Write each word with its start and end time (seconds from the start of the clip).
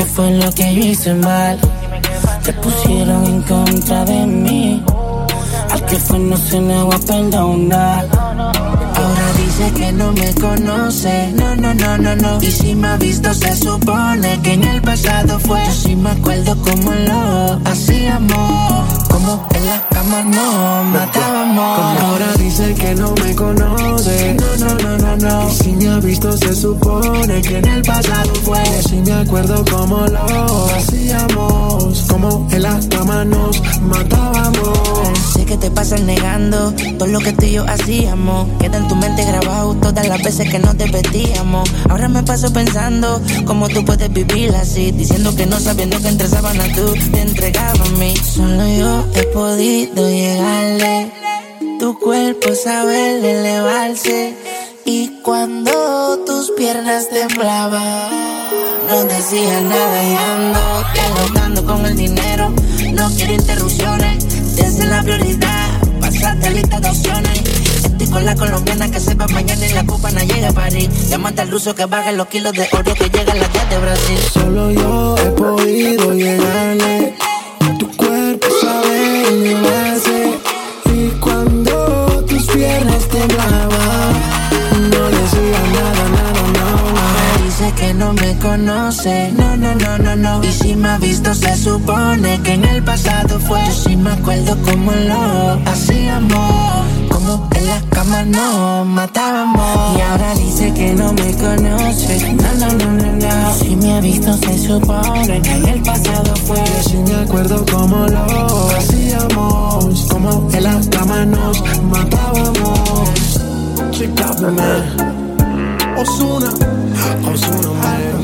qué 0.00 0.06
fue 0.06 0.30
lo 0.30 0.50
que 0.52 0.74
yo 0.74 0.80
hice 0.80 1.14
mal. 1.14 1.58
Te 2.42 2.52
pusieron 2.54 3.26
en 3.26 3.42
contra 3.42 4.04
de 4.06 4.26
mí. 4.26 4.82
Al 5.70 5.84
que 5.84 5.96
fue 5.96 6.18
no 6.18 6.36
se 6.36 6.60
le 6.60 6.82
va 6.82 6.94
a 6.94 6.98
perdonar. 6.98 8.06
Ahora 9.00 9.26
dice 9.36 9.72
que 9.78 9.92
no 9.92 10.12
me 10.12 10.34
conoce, 10.34 11.32
no, 11.34 11.54
no, 11.54 11.74
no, 11.74 11.98
no, 11.98 12.16
no. 12.16 12.42
Y 12.42 12.50
si 12.50 12.74
me 12.74 12.88
ha 12.88 12.96
visto 12.96 13.32
se 13.34 13.54
supone 13.56 14.40
que 14.42 14.54
en 14.54 14.64
el 14.64 14.80
pasado 14.80 15.38
fue. 15.38 15.62
Yo 15.66 15.72
sí 15.72 15.96
me 15.96 16.10
acuerdo 16.10 16.56
como 16.62 16.92
lo 16.92 17.60
hacíamos. 17.70 19.09
Como 19.20 19.46
en 19.54 19.66
la 19.66 19.86
cama 19.90 20.22
no 20.22 20.84
matábamos. 20.84 22.00
Ahora 22.00 22.32
dice 22.38 22.74
que 22.74 22.94
no 22.94 23.14
me 23.22 23.34
conoce. 23.34 24.34
No, 24.34 24.66
no, 24.66 24.74
no, 24.76 24.96
no, 24.96 25.16
no. 25.16 25.50
Y 25.50 25.54
si 25.54 25.72
me 25.72 25.88
ha 25.88 25.98
visto, 25.98 26.34
se 26.38 26.54
supone 26.54 27.42
que 27.42 27.58
en 27.58 27.66
el 27.66 27.82
pasado 27.82 28.32
fue. 28.42 28.64
Si 28.88 28.96
me 28.96 29.12
acuerdo 29.12 29.62
como 29.70 30.06
lo 30.06 30.66
hacíamos. 30.74 32.02
Como 32.08 32.48
en 32.50 32.62
la 32.62 32.80
cama 32.88 33.26
nos 33.26 33.60
matábamos. 33.82 35.18
Sé 35.34 35.44
que 35.44 35.58
te 35.58 35.70
pasas 35.70 36.00
negando 36.00 36.72
todo 36.98 37.08
lo 37.08 37.18
que 37.20 37.34
tú 37.34 37.44
y 37.44 37.52
yo 37.52 37.66
hacíamos. 37.68 38.48
Queda 38.58 38.78
en 38.78 38.88
tu 38.88 38.96
mente 38.96 39.22
grabado 39.24 39.74
todas 39.74 40.08
las 40.08 40.22
veces 40.22 40.48
que 40.50 40.58
no 40.58 40.74
te 40.74 40.90
vestíamos. 40.90 41.70
Ahora 41.90 42.08
me 42.08 42.22
paso 42.22 42.50
pensando 42.54 43.20
cómo 43.44 43.68
tú 43.68 43.84
puedes 43.84 44.10
vivir 44.10 44.54
así. 44.54 44.92
Diciendo 44.92 45.36
que 45.36 45.44
no 45.44 45.60
sabiendo 45.60 46.00
que 46.00 46.08
entre 46.08 46.26
sábanas 46.26 46.68
tú 46.74 46.94
te 47.12 47.20
entregabas 47.20 47.80
a 47.80 47.98
mí. 47.98 48.14
Solo 48.16 48.66
yo 48.66 49.09
he 49.14 49.22
podido 49.32 50.08
llegarle. 50.08 51.12
Tu 51.78 51.98
cuerpo 51.98 52.54
sabe 52.54 53.18
elevarse. 53.18 54.34
Y 54.84 55.20
cuando 55.22 56.18
tus 56.26 56.50
piernas 56.52 57.08
temblaban, 57.10 58.10
no 58.88 59.04
decía 59.04 59.60
nada 59.60 60.04
y 60.04 60.16
ando 60.16 60.60
te 61.54 61.62
con 61.62 61.86
el 61.86 61.96
dinero. 61.96 62.52
No 62.92 63.08
quiero 63.16 63.34
interrupciones, 63.34 64.24
es 64.58 64.84
la 64.84 65.02
prioridad. 65.02 65.68
Pasaste 66.00 66.50
lista 66.50 66.80
de 66.80 66.88
opciones. 66.88 67.42
Estoy 67.84 68.06
con 68.08 68.24
la 68.24 68.34
colombiana 68.34 68.90
que 68.90 68.98
sepa 68.98 69.28
mañana 69.28 69.66
y 69.66 69.72
la 69.72 69.84
cubana 69.84 70.24
llega 70.24 70.48
a 70.48 70.52
París. 70.52 70.88
Llámate 71.08 71.42
al 71.42 71.50
ruso 71.50 71.74
que 71.74 71.84
baje 71.84 72.12
los 72.12 72.26
kilos 72.28 72.52
de 72.52 72.68
oro 72.72 72.94
que 72.94 73.10
llega 73.10 73.32
a 73.32 73.36
la 73.36 73.48
de 73.48 73.78
Brasil. 73.78 74.18
Solo 74.32 74.70
yo 74.72 75.16
he 75.18 75.30
podido 75.30 76.12
llegarle. 76.14 77.14
Tu 77.78 77.96
cuerpo 77.96 78.29
conoce, 88.40 89.32
no, 89.32 89.56
no, 89.56 89.74
no, 89.74 89.98
no, 89.98 90.16
no. 90.16 90.44
Y 90.44 90.52
si 90.52 90.74
me 90.74 90.88
ha 90.88 90.98
visto, 90.98 91.34
se 91.34 91.56
supone 91.56 92.40
que 92.42 92.54
en 92.54 92.64
el 92.64 92.82
pasado 92.82 93.38
fue. 93.38 93.62
Yo 93.66 93.72
sí 93.72 93.96
me 93.96 94.10
acuerdo 94.10 94.56
como 94.62 94.92
lo 94.92 95.60
hacíamos. 95.66 96.86
Como 97.10 97.48
en 97.54 97.66
la 97.66 97.80
cama 97.90 98.24
nos 98.24 98.86
matábamos. 98.86 99.96
Y 99.96 100.00
ahora 100.00 100.34
dice 100.34 100.72
que 100.74 100.94
no 100.94 101.12
me 101.12 101.32
conoce, 101.34 102.34
no, 102.34 102.52
no, 102.54 102.72
no, 102.72 102.92
no, 102.92 103.12
no. 103.12 103.54
Si 103.54 103.76
me 103.76 103.94
ha 103.94 104.00
visto, 104.00 104.32
se 104.36 104.58
supone 104.58 105.42
que 105.42 105.52
en 105.52 105.66
el 105.66 105.82
pasado 105.82 106.34
fue. 106.46 106.58
Yo 106.58 106.90
sí 106.90 106.96
me 106.96 107.14
acuerdo 107.14 107.64
como 107.66 108.06
lo 108.08 108.24
hacíamos. 108.76 108.99
Como 110.08 110.48
en 110.52 110.62
la 110.62 110.80
cama 110.90 111.24
nos 111.26 111.60
matábamos. 111.82 113.10
Chica, 113.90 114.30
Osuna, 115.98 116.50
Osuna, 117.26 117.72
man. 117.82 118.19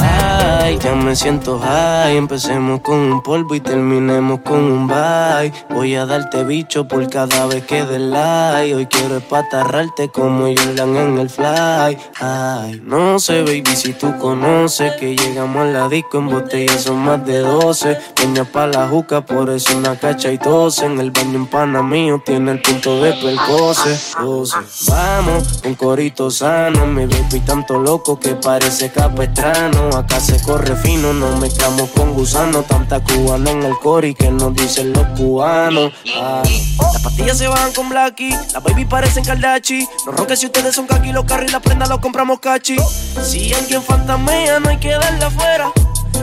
Ay, 0.00 0.78
ya 0.78 0.94
me 0.94 1.14
siento 1.14 1.58
high. 1.58 2.16
Empecemos 2.16 2.80
con 2.80 2.98
un 2.98 3.22
polvo 3.22 3.54
y 3.54 3.60
terminemos 3.60 4.40
con 4.40 4.64
un 4.64 4.86
bye. 4.86 5.52
Voy 5.70 5.94
a 5.94 6.06
darte 6.06 6.44
bicho 6.44 6.88
por 6.88 7.08
cada 7.08 7.46
vez 7.46 7.64
que 7.64 7.84
dé 7.84 7.98
like. 7.98 8.74
Hoy 8.74 8.86
quiero 8.86 9.18
espatarrarte 9.18 10.08
como 10.08 10.46
Jordan 10.46 10.96
en 10.96 11.18
el 11.18 11.30
fly. 11.30 11.98
Ay, 12.20 12.82
no 12.84 13.18
sé, 13.18 13.42
baby, 13.42 13.76
si 13.76 13.92
tú 13.92 14.16
conoces 14.18 14.94
que 14.98 15.14
llegamos 15.14 15.62
a 15.62 15.64
la 15.64 15.88
disco 15.88 16.18
en 16.18 16.28
botella 16.28 16.78
son 16.78 16.98
más 17.04 17.24
de 17.24 17.38
12. 17.38 17.96
Peña 18.14 18.44
pa' 18.44 18.66
la 18.66 18.88
juca, 18.88 19.20
por 19.20 19.50
eso 19.50 19.76
una 19.76 19.96
cacha 19.96 20.32
y 20.32 20.38
tose. 20.38 20.86
En 20.86 20.98
el 20.98 21.10
baño 21.10 21.36
en 21.36 21.46
pana 21.46 21.82
mío 21.82 22.22
tiene 22.24 22.52
el 22.52 22.62
punto 22.62 23.00
de 23.02 23.12
percose. 23.12 23.98
12. 24.20 24.56
Vamos, 24.88 25.62
un 25.64 25.74
corito 25.74 26.30
sano. 26.30 26.86
Mi 26.86 27.06
baby 27.06 27.40
tanto 27.40 27.78
loco 27.78 28.18
que 28.18 28.34
parece 28.34 28.63
capestrano. 28.92 29.96
Acá 29.96 30.20
se 30.20 30.40
corre 30.42 30.74
fino, 30.76 31.12
no 31.12 31.36
mezclamos 31.36 31.90
con 31.90 32.14
gusano. 32.14 32.62
Tanta 32.62 33.00
cubana 33.00 33.50
en 33.50 33.62
el 33.62 33.74
cori 33.78 34.14
que 34.14 34.30
nos 34.30 34.54
dicen 34.54 34.92
los 34.92 35.06
cubanos. 35.18 35.92
Las 36.04 37.02
pastillas 37.02 37.38
se 37.38 37.48
bajan 37.48 37.72
con 37.72 37.88
Blacky, 37.88 38.30
las 38.30 38.62
baby 38.62 38.84
parecen 38.84 39.24
Kaldachi. 39.24 39.86
Los 40.06 40.16
roques 40.16 40.40
si 40.40 40.46
ustedes 40.46 40.74
son 40.74 40.86
kaki, 40.86 41.12
los 41.12 41.24
carros 41.24 41.50
y 41.50 41.52
la 41.52 41.60
prenda 41.60 41.86
los 41.86 42.00
compramos 42.00 42.40
cachi. 42.40 42.76
Si 43.22 43.52
alguien 43.52 43.82
fantamea, 43.82 44.60
no 44.60 44.70
hay 44.70 44.78
que 44.78 44.90
darle 44.90 45.24
afuera. 45.24 45.70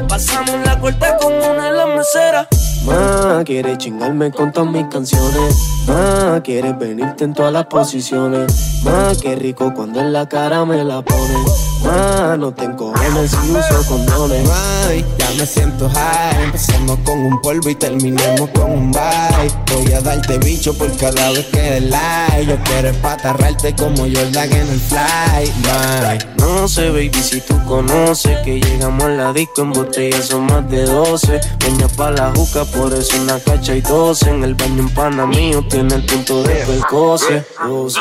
Pasamos 0.08 0.56
la 0.66 0.80
corta 0.80 1.18
como 1.18 1.36
una 1.36 1.66
de 1.66 1.72
las. 1.72 1.92
Ma, 2.86 3.44
quieres 3.46 3.78
chingarme 3.78 4.32
con 4.32 4.52
todas 4.52 4.72
mis 4.72 4.86
canciones. 4.88 5.56
Ma, 5.88 6.42
quieres 6.44 6.78
venirte 6.80 7.26
en 7.26 7.34
todas 7.34 7.54
las 7.54 7.66
posiciones. 7.66 8.82
Ma, 8.84 9.12
qué 9.22 9.36
rico 9.36 9.72
cuando 9.74 10.00
en 10.00 10.12
la 10.14 10.28
cara 10.28 10.66
me 10.66 10.84
la 10.84 11.02
pones. 11.02 11.72
Ma, 11.84 12.36
no 12.38 12.54
te 12.54 12.66
encojones 12.66 13.32
si 13.32 13.52
uso 13.52 13.88
condones. 13.88 14.50
Ay, 14.88 15.06
ya 15.18 15.30
me 15.38 15.46
siento 15.46 15.90
high. 15.90 16.44
Empecemos 16.46 16.98
con 17.06 17.20
un 17.20 17.42
polvo 17.42 17.70
y 17.70 17.76
terminemos 17.76 18.50
con 18.50 18.72
un 18.72 18.92
bye. 18.92 19.52
Voy 19.74 19.94
a 19.94 20.02
darte 20.02 20.38
bicho 20.40 20.74
por 20.74 20.96
cada 20.98 21.32
vez 21.32 21.46
que 21.48 21.62
des 21.62 21.84
like. 21.84 22.46
Yo 22.48 22.58
quiero 22.64 22.90
espatarrarte 22.90 23.76
como 23.76 24.04
Jordan 24.04 24.52
en 24.52 24.70
el 24.70 24.80
fly. 24.80 25.52
Bye. 25.64 26.32
No 26.38 26.68
sé, 26.68 26.90
baby, 26.90 27.12
si 27.14 27.42
tú 27.42 27.56
conoces 27.66 28.38
que 28.44 28.60
llegamos 28.60 29.04
a 29.04 29.10
la 29.10 29.34
disco 29.34 29.62
en 29.62 29.72
botella 29.72 30.22
son 30.22 30.46
más 30.46 30.70
de 30.70 30.84
12. 30.84 31.40
Peña 31.60 31.88
pa' 31.88 32.12
la 32.12 32.32
juca, 32.36 32.66
por 32.72 32.94
eso 32.94 33.22
una 33.22 33.40
cacha 33.40 33.76
y 33.76 33.82
12. 33.82 34.30
En 34.30 34.44
el 34.44 34.56
baño 34.56 34.82
en 34.82 34.90
pana 34.94 35.26
mío 35.26 35.64
tiene 35.70 35.96
el 35.96 36.06
punto 36.06 36.44
de 36.44 36.56
percose. 36.56 37.46
12. 37.66 38.00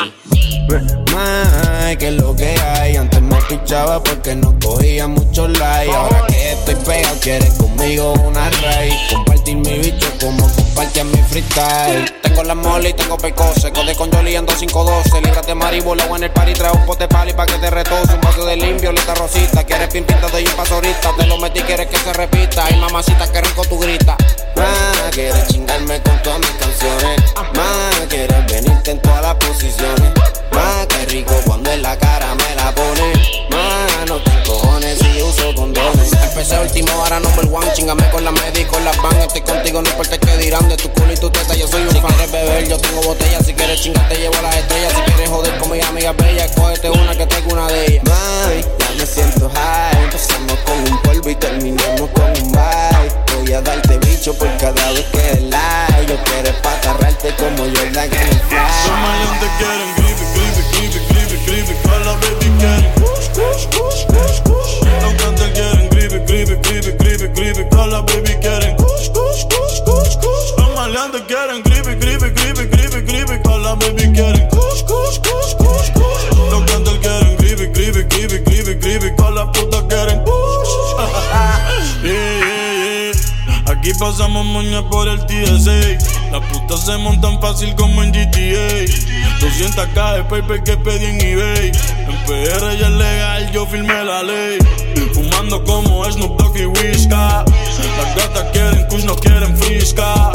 Más 1.13 1.97
que 1.97 2.11
lo 2.11 2.35
que 2.35 2.55
hay. 2.59 2.95
Antes 2.95 3.21
me 3.21 3.37
escuchaba 3.37 4.01
porque 4.03 4.35
no 4.35 4.57
cogía 4.59 5.07
mucho 5.07 5.47
like. 5.47 5.93
Ahora 5.93 6.25
que 6.27 6.53
estoy 6.53 6.75
pegado, 6.75 7.19
quieres 7.19 7.53
conmigo 7.55 8.13
una 8.25 8.49
raíz. 8.49 8.95
Compartir 9.11 9.57
mi 9.57 9.79
bicho 9.79 10.07
como 10.19 10.49
compartir 10.53 11.05
mi 11.05 11.17
freestyle. 11.23 12.11
Tengo 12.21 12.43
la 12.43 12.55
mole 12.55 12.89
y 12.89 12.93
tengo 12.93 13.17
pecose. 13.17 13.71
Code 13.71 13.95
con 13.95 14.11
Jolly 14.11 14.35
ando 14.35 14.53
512. 14.53 15.21
Libras 15.21 15.45
de 15.45 15.55
maribola 15.55 16.05
en 16.15 16.23
el 16.23 16.31
party. 16.31 16.53
Trae 16.53 16.71
un 16.71 16.85
pote 16.85 17.07
pali 17.07 17.33
pa' 17.33 17.45
que 17.45 17.57
te 17.57 17.69
retose. 17.69 18.13
Un 18.13 18.21
vaso 18.21 18.45
de 18.45 18.55
limpio, 18.55 18.91
lista 18.91 19.13
rosita. 19.15 19.63
Quieres 19.63 19.89
pimpita 19.89 20.27
de 20.27 20.43
un 20.43 20.51
paso 20.51 20.75
ahorita. 20.75 21.15
Te 21.17 21.27
lo 21.27 21.37
metí, 21.37 21.61
quieres 21.61 21.87
que 21.87 21.97
se 21.97 22.13
repita. 22.13 22.65
Ay, 22.65 22.79
mamacita, 22.79 23.31
que 23.31 23.41
rico 23.41 23.63
tú 23.65 23.77
grita. 23.79 24.15
Más 24.61 25.11
quieres 25.11 25.47
chingarme 25.47 25.99
con 26.03 26.21
todas 26.21 26.39
mis 26.39 26.51
canciones. 26.51 27.21
Más 27.55 28.07
quieres 28.09 28.45
venirte 28.45 28.91
en 28.91 29.01
todas 29.01 29.21
las 29.23 29.35
posiciones. 29.35 30.11
Más 30.51 30.85
que 30.87 31.05
rico 31.07 31.33
cuando 31.45 31.71
en 31.71 31.81
la 31.81 31.97
cara 31.97 32.35
me 32.35 32.55
la 32.55 32.73
pone. 32.75 33.13
Más 33.49 34.07
no 34.07 34.21
te 34.21 34.31
cojones 34.45 34.99
si 34.99 35.21
uso 35.23 35.55
condones. 35.55 36.13
Empecé 36.13 36.59
último, 36.59 36.91
ahora 36.91 37.19
number 37.19 37.45
one. 37.51 37.73
Chingame 37.73 38.07
con 38.11 38.23
la 38.23 38.31
media 38.31 38.61
y 38.61 38.65
con 38.65 38.85
las 38.85 38.95
van. 39.01 39.17
Estoy 39.17 39.41
contigo, 39.41 39.81
no 39.81 39.89
importa 39.89 40.17
qué 40.19 40.37
dirán 40.37 40.69
de 40.69 40.77
tu 40.77 40.89
culo 40.91 41.11
y 41.11 41.17
tu 41.17 41.29
teta. 41.31 41.55
Yo 41.55 41.67
soy 41.67 41.81
un 41.81 41.95
fan 41.95 42.15
de 42.17 42.27
beber, 42.27 42.67
yo 42.67 42.77
tengo 42.77 43.01
botella. 43.01 43.39
Si 43.43 43.53
quieres 43.53 43.81
chingar, 43.81 44.07
te 44.09 44.15
llevo 44.15 44.35
a 44.37 44.41
las 44.43 44.57
estrellas. 44.57 44.93
Si 44.93 45.01
quieres 45.11 45.29
joder 45.29 45.57
con 45.57 45.71
mis 45.71 45.83
amigas 45.83 46.15
bellas, 46.17 46.51
cógete 46.55 46.89
una 46.91 47.17
que 47.17 47.25
tengo 47.25 47.53
una 47.53 47.67
de 47.67 47.85
ellas. 47.85 48.03
Mami, 48.03 48.61
ya 48.61 48.91
me 48.95 49.05
siento 49.07 49.49
high. 49.55 50.03
Empezamos 50.03 50.59
con 50.65 50.77
un 50.79 51.01
polvo 51.01 51.29
y 51.29 51.35
terminamos 51.35 52.09
con 52.11 52.43
un 52.43 52.51
bye. 52.51 53.30
Voy 53.41 53.53
a 53.53 53.61
darte 53.61 53.97
bicho 53.97 54.35
por 54.35 54.55
cada 54.57 54.91
vez 54.91 55.05
que 55.05 55.41
like. 55.49 56.05
Yo 56.07 56.15
quiero 56.25 56.49
espatarrarte 56.49 57.33
como 57.37 57.65
en 57.65 57.75
el 57.75 57.91
fly. 57.91 58.69
Los 59.19 59.39
te 59.39 59.47
quieren 59.57 59.89
gripe, 59.95 60.25
gripe, 60.35 60.61
gripe, 60.71 61.01
gripe, 61.09 61.37
gripe. 61.47 61.73
Con 61.81 62.05
la 62.05 62.13
baby 62.13 62.47
quieren 62.59 62.93
quieren 65.53 65.89
gripe, 65.89 66.19
gripe, 66.19 66.55
gripe, 66.61 66.91
gripe, 66.99 67.27
gripe. 67.33 67.75
La 67.89 68.01
baby 68.01 68.33
quieren 68.41 68.75
kush, 68.77 69.09
kush, 69.09 69.45
kush. 69.47 70.57
Los 70.57 70.75
maleantes 70.75 71.21
quieren 71.23 71.63
gripe, 71.63 71.95
gripe, 71.95 72.29
gripe, 72.29 72.67
gripe, 72.67 73.01
gripe. 73.01 73.39
La 73.59 73.73
baby 73.73 74.11
quieren 74.13 74.47
kush. 74.49 74.83
Los 76.37 76.49
cantantes 76.49 76.93
quieren 76.99 77.10
Aquí 83.91 83.99
pasamos 83.99 84.45
moña 84.45 84.81
por 84.87 85.05
el 85.09 85.19
TSA. 85.25 86.31
Las 86.31 86.41
putas 86.49 86.85
se 86.85 86.97
montan 86.97 87.41
fácil 87.41 87.75
como 87.75 88.01
en 88.01 88.13
GTA. 88.13 88.85
200k 89.41 90.15
de 90.15 90.23
paper 90.23 90.63
que 90.63 90.77
pedí 90.77 91.05
en 91.07 91.19
eBay. 91.19 91.71
En 92.07 92.17
PR 92.25 92.77
ya 92.79 92.87
es 92.87 92.93
legal, 92.93 93.51
yo 93.51 93.65
firmé 93.65 94.05
la 94.05 94.23
ley. 94.23 94.59
Fumando 95.13 95.61
como 95.65 96.09
Snoop 96.09 96.39
Dogg 96.39 96.57
y 96.57 96.65
Whisca. 96.67 97.43
Las 97.97 98.15
gatas 98.15 98.45
quieren 98.53 98.85
kush, 98.87 99.03
no 99.03 99.13
quieren 99.17 99.57
frisca. 99.57 100.31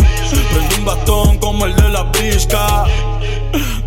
Prende 0.52 0.74
un 0.76 0.84
bastón 0.84 1.38
como 1.38 1.64
el 1.64 1.74
de 1.76 1.88
la 1.88 2.02
brisca. 2.02 2.84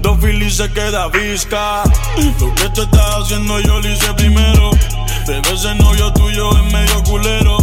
Dos 0.02 0.20
filis 0.20 0.56
se 0.56 0.72
queda 0.72 1.10
visca. 1.10 1.84
Lo 2.40 2.56
que 2.56 2.70
tú 2.70 2.82
estás 2.82 3.18
haciendo 3.22 3.60
yo 3.60 3.80
lo 3.80 3.88
hice 3.88 4.14
primero. 4.16 4.72
De 5.28 5.40
veces 5.42 5.76
novio 5.76 6.12
tuyo 6.14 6.50
es 6.58 6.74
medio 6.74 7.04
culero. 7.04 7.58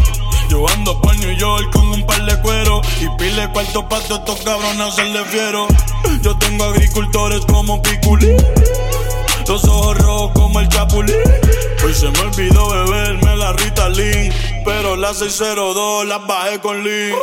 Yo 0.49 0.69
ando 0.69 1.01
por 1.01 1.17
New 1.19 1.37
York 1.37 1.71
con 1.73 1.89
un 1.93 2.07
par 2.07 2.25
de 2.25 2.41
cuero 2.41 2.81
y 3.01 3.09
pile 3.19 3.49
cuarto 3.53 3.89
pa' 3.89 3.99
estos 3.99 4.41
cabrones 4.43 4.81
hacerle 4.81 5.25
fiero. 5.25 5.67
Yo 6.23 6.37
tengo 6.39 6.65
agricultores 6.65 7.41
como 7.47 7.83
Piculín, 7.83 8.37
los 9.47 9.65
ojos 9.65 9.99
rojos 9.99 10.33
como 10.35 10.61
el 10.61 10.69
Chapulín. 10.69 11.17
Hoy 11.85 11.95
se 11.95 12.11
me 12.11 12.21
olvidó 12.21 12.69
beberme 12.71 13.37
la 13.37 13.53
Ritalin, 13.53 14.33
pero 14.65 14.97
la 14.97 15.15
602 15.15 16.07
la 16.07 16.19
bajé 16.19 16.61
con 16.61 16.83
Lean. 16.83 17.17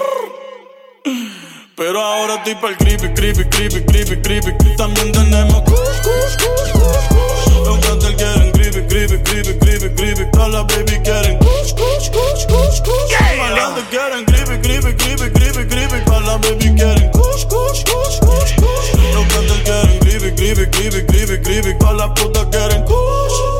Pero 1.76 2.02
ahora 2.02 2.36
estoy 2.36 2.56
el 2.70 2.78
creepy, 2.78 3.14
creepy, 3.14 3.44
creepy, 3.50 3.82
creepy, 3.84 4.22
creepy. 4.22 4.76
También 4.78 5.12
tenemos 5.12 5.64
kush, 5.64 5.76
kush, 6.04 6.38
kush, 6.38 6.78
kush, 6.78 7.08
kush. 7.10 7.66
Los 7.66 8.16
quieren 8.16 8.53
creepy, 8.74 8.88
creepy, 8.88 9.20
creepy, 9.24 9.54
creepy, 9.60 9.90
creepy. 9.96 10.32
Todas 10.32 10.50
las 10.50 10.66
baby 10.68 11.00
quieren 11.04 11.38
kush, 11.38 11.74
kush, 11.74 12.10
kush, 12.10 12.46
kush, 12.48 12.82
kush. 12.82 13.12
Gatos 13.56 13.84
quieren 13.90 14.26
creepy. 14.26 16.04
Todas 16.06 16.26
las 16.26 16.42
baby 16.42 16.76
quieren 16.76 17.12
kush, 17.12 17.46
kush, 17.46 17.84
kush, 17.84 18.20
kush, 18.20 18.56
kush. 18.56 18.88
Los 19.14 19.28
gatos 19.30 19.60
quieren 19.64 20.00
creepy, 20.00 20.32
creepy, 20.36 20.66
creepy, 20.72 21.06
creepy, 21.06 21.38
creepy. 21.44 21.78
Todas 21.80 21.96
las 21.98 22.10
putas 22.10 22.46
quieren 22.52 22.84
kush. 22.84 23.54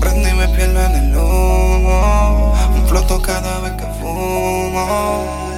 Prendo 0.00 0.28
y 0.28 0.32
me 0.32 0.48
pierdo 0.48 0.80
en 0.80 0.94
el 0.94 1.16
humo. 1.16 2.54
Un 2.74 2.88
floto 2.88 3.20
cada 3.20 3.60
vez 3.60 3.72
que 3.72 3.86
fumo. 4.00 5.49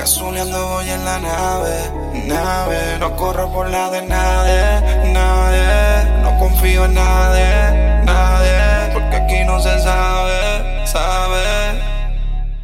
Casuleando 0.00 0.66
voy 0.66 0.88
en 0.88 1.04
la 1.04 1.18
nave, 1.18 1.92
nave. 2.24 2.96
No 2.98 3.14
corro 3.16 3.52
por 3.52 3.68
la 3.68 3.90
de 3.90 4.00
nadie, 4.00 5.12
nadie. 5.12 6.22
No 6.22 6.38
confío 6.38 6.86
en 6.86 6.94
nadie, 6.94 8.02
nadie. 8.06 8.94
Porque 8.94 9.16
aquí 9.16 9.44
no 9.44 9.60
se 9.60 9.78
sabe, 9.78 10.86
sabe. 10.86 11.82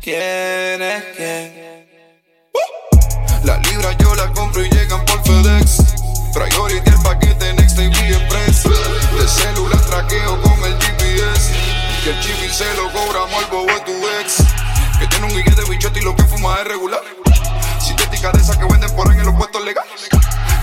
¿Quién 0.01 0.81
es 0.81 1.05
quién? 1.15 1.87
La 3.45 3.59
libra 3.59 3.93
yo 3.99 4.15
la 4.15 4.33
compro 4.33 4.65
y 4.65 4.71
llegan 4.71 5.05
por 5.05 5.23
FedEx. 5.23 5.83
Priority 6.33 6.89
el 6.89 7.03
paquete 7.03 7.53
Next 7.53 7.77
TV 7.77 8.17
Express. 8.17 8.63
De 8.63 9.29
celular 9.29 9.81
traqueo 9.83 10.41
con 10.41 10.65
el 10.65 10.75
GPS. 10.81 11.53
Que 12.03 12.11
el 12.13 12.21
chip 12.21 12.51
se 12.51 12.73
lo 12.77 12.91
cobramos 12.93 13.45
al 13.45 13.51
bobo 13.51 13.67
de 13.67 13.81
tu 13.81 13.93
ex. 14.23 14.39
Que 14.99 15.07
tiene 15.09 15.27
un 15.27 15.33
guille 15.37 15.55
de 15.55 15.69
bichote 15.69 15.99
y 15.99 16.03
lo 16.03 16.17
que 16.17 16.23
fuma 16.23 16.57
es 16.63 16.69
regular. 16.69 17.26
Que 18.27 18.65
venden 18.65 18.91
por 18.97 19.09
ahí 19.09 19.19
en 19.19 19.27
los 19.27 19.37
puestos 19.37 19.65
legales. 19.65 20.09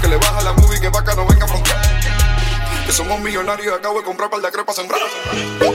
Que 0.02 0.08
le 0.10 0.18
baja 0.18 0.42
la 0.42 0.54
somos 2.94 3.20
millonarios 3.22 3.68
y 3.68 3.76
acabo 3.76 3.98
de 4.00 4.04
comprar 4.06 4.30
par 4.30 4.42
de 4.42 4.52
crepas 4.52 4.76
sembradas. 4.76 5.08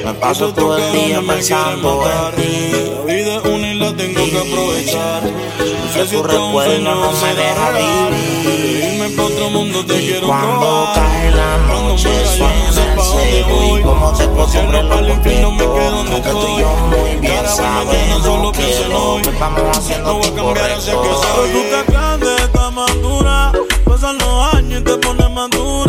Me 0.04 0.14
paso 0.14 0.52
todo 0.54 0.78
el 0.78 0.92
día 0.92 1.20
pensando 1.26 2.04
en 2.08 2.36
ti. 2.36 2.72
La 2.96 3.02
vida 3.12 3.36
es 3.36 3.44
una 3.44 3.72
y 3.72 3.78
la 3.78 3.92
tengo 3.96 4.24
que 4.24 4.38
aprovechar. 4.38 5.22
No 5.24 5.92
sé 5.92 6.06
si 6.06 6.10
Tu 6.10 6.16
esto 6.16 6.16
es 6.16 6.22
un 6.22 6.24
recuerdo 6.28 6.70
sueño 6.72 6.94
no 6.94 7.12
me 7.12 7.34
deja 7.34 7.70
vivir. 7.72 8.94
Irme 8.94 9.16
pa' 9.16 9.22
otro 9.24 9.50
mundo 9.50 9.84
te 9.84 9.98
quiero 9.98 10.26
Cuando 10.28 10.88
cae 10.94 11.30
la 11.32 11.58
Cuando 11.66 11.88
noche 11.88 12.26
suena 12.36 12.72
sé 12.72 12.82
el 13.40 13.42
voy. 13.52 13.80
y 13.80 13.82
como 13.82 14.12
te 14.16 14.28
me 15.50 15.64
quedo 15.64 15.90
donde 15.90 16.12
Aunque 16.12 16.30
tú 16.30 16.46
y 16.48 16.60
yo 16.60 16.68
muy 16.68 17.16
bien 17.16 17.22
que 18.52 18.82
en 18.84 18.90
lo 18.92 19.10
hoy. 19.12 19.22
que 19.22 19.30
No 19.30 19.78
haciendo 19.78 20.14
voy 20.14 20.22
a 20.22 20.28
es 20.28 20.32
cambiar 20.34 20.70
hacia 20.72 20.92
que 20.92 20.98
correcto. 20.98 21.22
soy. 21.34 21.50
Tú 21.52 21.58
estás 21.58 21.86
grande, 21.86 22.36
estás 22.36 22.72
madura. 22.72 23.52
Pasan 23.84 24.18
los 24.18 24.54
años 24.54 24.80
y 24.80 24.84
te 24.84 24.96
pones 24.98 25.30
madura. 25.30 25.87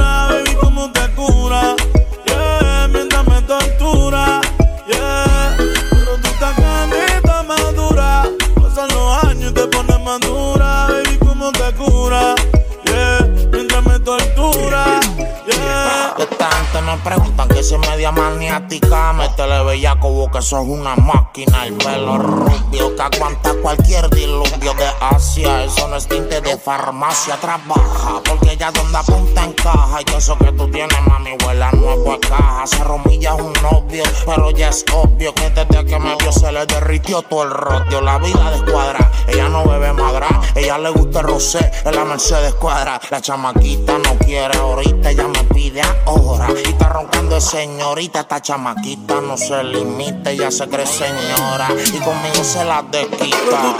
Que 16.80 16.86
me 16.86 16.98
preguntan 17.00 17.50
que 17.50 17.62
si 17.62 17.78
media 17.78 18.10
maniática 18.10 19.12
Métele 19.12 19.66
bella 19.66 20.00
como 20.00 20.32
que 20.32 20.42
sos 20.42 20.66
una 20.66 20.96
máquina. 20.96 21.66
El 21.66 21.74
pelo 21.74 22.18
rubio 22.18 22.96
que 22.96 23.02
aguanta 23.02 23.54
cualquier 23.62 24.10
diluvio 24.10 24.74
de 24.76 24.90
Asia. 25.02 25.66
Eso 25.66 25.90
no 25.90 25.98
es 25.98 26.08
tinte 26.08 26.40
de 26.40 26.58
farmacia, 26.58 27.36
trabaja 27.36 28.22
Porque 28.24 28.54
ella 28.54 28.72
donde 28.72 28.98
apunta 28.98 29.44
encaja. 29.44 30.00
Y 30.08 30.16
eso 30.16 30.38
que 30.38 30.54
tú 30.54 30.72
tienes, 30.72 30.98
mami, 31.06 31.32
huele 31.46 31.66
nuevo 31.74 32.14
es 32.14 32.30
caja. 32.30 32.66
Se 32.66 32.82
romilla 32.82 33.34
un 33.34 33.52
novio, 33.62 34.04
pero 34.26 34.50
ya 34.52 34.70
es 34.70 34.86
obvio 34.94 35.34
Que 35.34 35.50
desde 35.50 35.86
que 35.86 36.00
me 36.00 36.16
vio 36.16 36.32
se 36.32 36.50
le 36.50 36.66
derritió 36.66 37.22
todo 37.24 37.44
el 37.44 37.50
rodio. 37.50 38.00
La 38.00 38.20
vida 38.20 38.52
de 38.52 38.56
escuadra, 38.56 39.12
ella 39.28 39.50
no 39.50 39.66
bebe 39.66 39.92
madra. 39.92 40.30
Ella 40.56 40.78
le 40.78 40.92
gusta 40.92 41.20
el 41.20 41.26
rosé, 41.26 41.72
en 41.84 41.96
la 41.96 42.06
Mercedes 42.06 42.54
cuadra 42.54 43.02
La 43.12 43.20
chamaquita 43.20 43.98
no 43.98 44.18
quiere 44.20 44.58
ahorita, 44.58 45.12
ella 45.12 45.28
me 45.28 45.44
pide 45.44 45.82
ahora 46.06 46.48
Está 46.70 46.90
roncando 46.90 47.36
de 47.36 47.42
señorita, 47.42 48.20
esta 48.22 48.42
chamaquita 48.42 49.22
no 49.22 49.38
se 49.38 49.64
limita 49.64 50.30
Ella 50.30 50.52
se 50.52 50.68
cree 50.70 50.86
señora 50.86 51.68
y 51.72 51.98
conmigo 52.00 52.44
se 52.44 52.64
la 52.64 52.84
desquita 52.84 53.76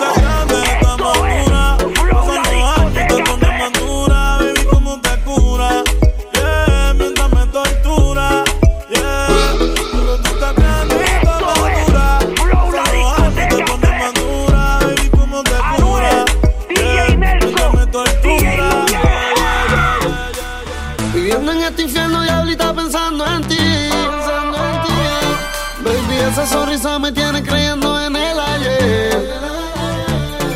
sonrisa 26.50 26.98
me 26.98 27.12
tiene 27.12 27.44
creyendo 27.44 28.02
en 28.02 28.16
el 28.16 28.40
ayer. 28.40 29.40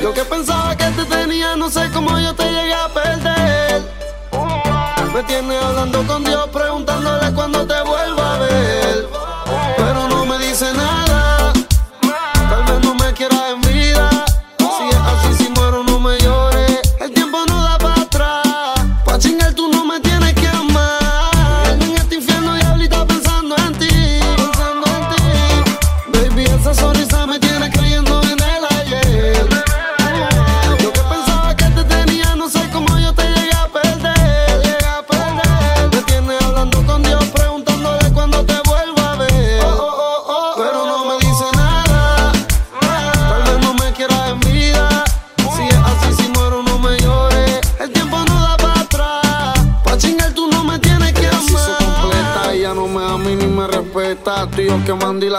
Yo 0.01 0.13
que 0.13 0.23
pensaba 0.25 0.75
que 0.75 0.85
te 0.85 1.05
tenía, 1.05 1.55
no 1.55 1.69
sé 1.69 1.89
cómo 1.93 2.17
yo 2.19 2.33
te 2.33 2.45
llegué 2.45 2.73
a 2.73 2.87
perder. 2.89 3.81
Me 5.13 5.23
tiene 5.23 5.55
hablando 5.55 6.05
con 6.07 6.23
Dios, 6.23 6.49
preguntándole 6.51 7.31
cuándo 7.33 7.67
te 7.67 7.79
vuelva 7.83 8.35
a 8.35 8.39
ver. 8.39 8.82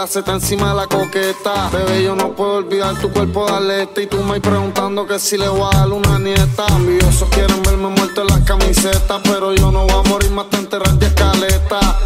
La 0.05 0.11
seta 0.11 0.33
encima 0.33 0.69
de 0.69 0.75
la 0.75 0.85
coqueta. 0.85 1.67
Bebé, 1.71 2.03
yo 2.03 2.15
no 2.15 2.35
puedo 2.35 2.57
olvidar 2.57 2.95
tu 2.99 3.09
cuerpo 3.11 3.47
de 3.47 3.53
alerta. 3.53 4.01
Y 4.03 4.05
tú 4.05 4.17
me 4.21 4.39
preguntando 4.39 5.07
que 5.07 5.17
si 5.17 5.35
le 5.35 5.47
voy 5.47 5.67
a 5.73 5.77
dar 5.79 5.91
una 5.91 6.19
nieta. 6.19 6.63
Ambiosos 6.67 7.27
quieren 7.29 7.63
verme 7.63 7.87
muerto 7.87 8.21
en 8.21 8.27
las 8.27 8.41
camisetas. 8.41 9.21
Pero 9.23 9.55
yo 9.55 9.71
no 9.71 9.87
voy 9.87 10.05
a 10.05 10.07
morir 10.07 10.29
más 10.29 10.47
te 10.49 10.57
enterrar 10.57 10.93
de 10.99 11.07
escaleta. 11.07 11.97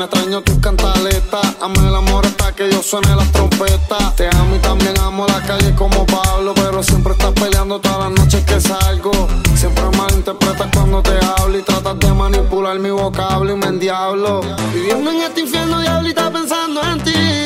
Reina, 0.00 0.04
extraño 0.06 0.40
tus 0.40 0.58
cantaletas. 0.60 1.56
Ame 1.60 1.88
el 1.88 1.94
amor 1.94 2.24
hasta 2.24 2.52
que 2.52 2.70
yo 2.70 2.82
suene 2.82 3.14
las 3.16 3.30
trompetas. 3.32 4.16
Te 4.16 4.28
amo 4.28 4.56
y 4.56 4.58
también 4.60 4.98
amo 4.98 5.26
la 5.26 5.42
calle 5.42 5.74
como 5.74 6.06
Pablo. 6.06 6.54
Pero 6.54 6.82
siempre 6.82 7.12
estás 7.12 7.32
peleando 7.32 7.78
todas 7.80 7.98
las 7.98 8.10
noches 8.12 8.42
que 8.44 8.60
salgo. 8.60 9.12
Siempre 9.54 9.84
malinterpretas 9.98 10.68
cuando 10.72 11.02
te 11.02 11.18
hablo 11.36 11.58
y 11.58 11.62
tratas 11.62 11.98
de 11.98 12.14
manipular 12.14 12.78
mi 12.78 12.88
vocablo 12.90 13.52
y 13.52 13.56
me 13.56 13.66
endiablo. 13.66 14.40
Viviendo 14.72 15.10
en 15.10 15.20
este 15.20 15.40
infierno, 15.40 15.80
diablita, 15.80 16.30
pensando 16.30 16.82
en 16.82 17.04
ti. 17.04 17.44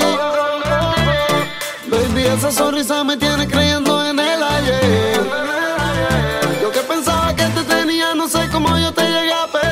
Baby, 1.88 2.26
esa 2.36 2.52
sonrisa 2.52 3.02
me 3.02 3.16
tiene 3.16 3.48
creyendo 3.48 4.04
en 4.04 4.18
el 4.18 4.42
ayer. 4.42 5.20
Yo 6.62 6.70
que 6.70 6.80
pensaba 6.80 7.34
que 7.34 7.46
te 7.46 7.62
tenía, 7.64 8.14
no 8.14 8.28
sé 8.28 8.48
cómo 8.52 8.78
yo 8.78 8.92
te 8.92 9.02
llegué 9.02 9.32
a 9.32 9.46
perder. 9.46 9.63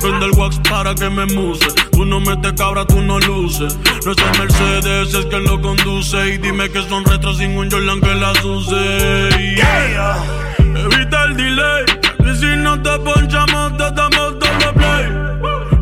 Prende 0.00 0.26
el 0.26 0.32
wax 0.32 0.58
para 0.68 0.94
que 0.94 1.10
me 1.10 1.26
muse. 1.26 1.66
Tú 1.92 2.06
no 2.06 2.20
metes 2.20 2.54
cabra, 2.54 2.86
tú 2.86 3.02
no 3.02 3.20
luces. 3.20 3.78
No 4.04 4.12
es 4.12 4.18
el 4.18 4.38
Mercedes, 4.38 5.14
es 5.14 5.26
que 5.26 5.38
lo 5.38 5.60
conduce. 5.60 6.34
Y 6.34 6.38
dime 6.38 6.70
que 6.70 6.82
son 6.88 7.04
retros 7.04 7.36
sin 7.36 7.56
un 7.58 7.70
Jordan 7.70 8.00
que 8.00 8.14
las 8.14 8.42
use. 8.42 9.28
Yeah. 9.56 10.24
Evita 10.58 11.24
el 11.24 11.36
delay. 11.36 11.84
Y 12.20 12.36
si 12.36 12.56
no 12.56 12.80
te 12.80 12.98
ponchamos, 13.00 13.76
te 13.76 13.90
damos 13.90 14.38
doble 14.38 14.72
play. 14.74 15.30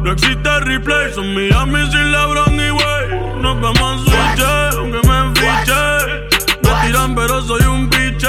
No 0.02 0.12
existe 0.12 0.60
replay, 0.60 1.12
son 1.14 1.34
Miami 1.34 1.88
sin 1.90 2.10
LeBron 2.10 2.56
ni 2.56 2.70
Way. 2.70 3.40
Nos 3.40 3.60
vemos 3.60 4.02
switch, 4.02 4.44
aunque 4.78 5.06
me 5.06 5.18
enfiche. 5.18 5.82
Me 6.62 6.86
tiran, 6.86 7.14
pero 7.14 7.40
soy 7.42 7.62
un 7.62 7.88
biche. 7.88 8.26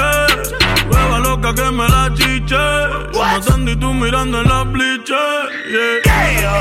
Hueva 0.88 1.18
loca 1.18 1.52
que 1.54 1.70
me 1.70 1.88
la 1.88 2.12
chiche. 2.14 2.56
Como 3.12 3.42
Sandy, 3.42 3.74
tú 3.76 3.92
mirando 3.92 4.40
en 4.40 4.48
la 4.48 4.64
bliche. 5.10 5.50
Yeah. 5.70 6.60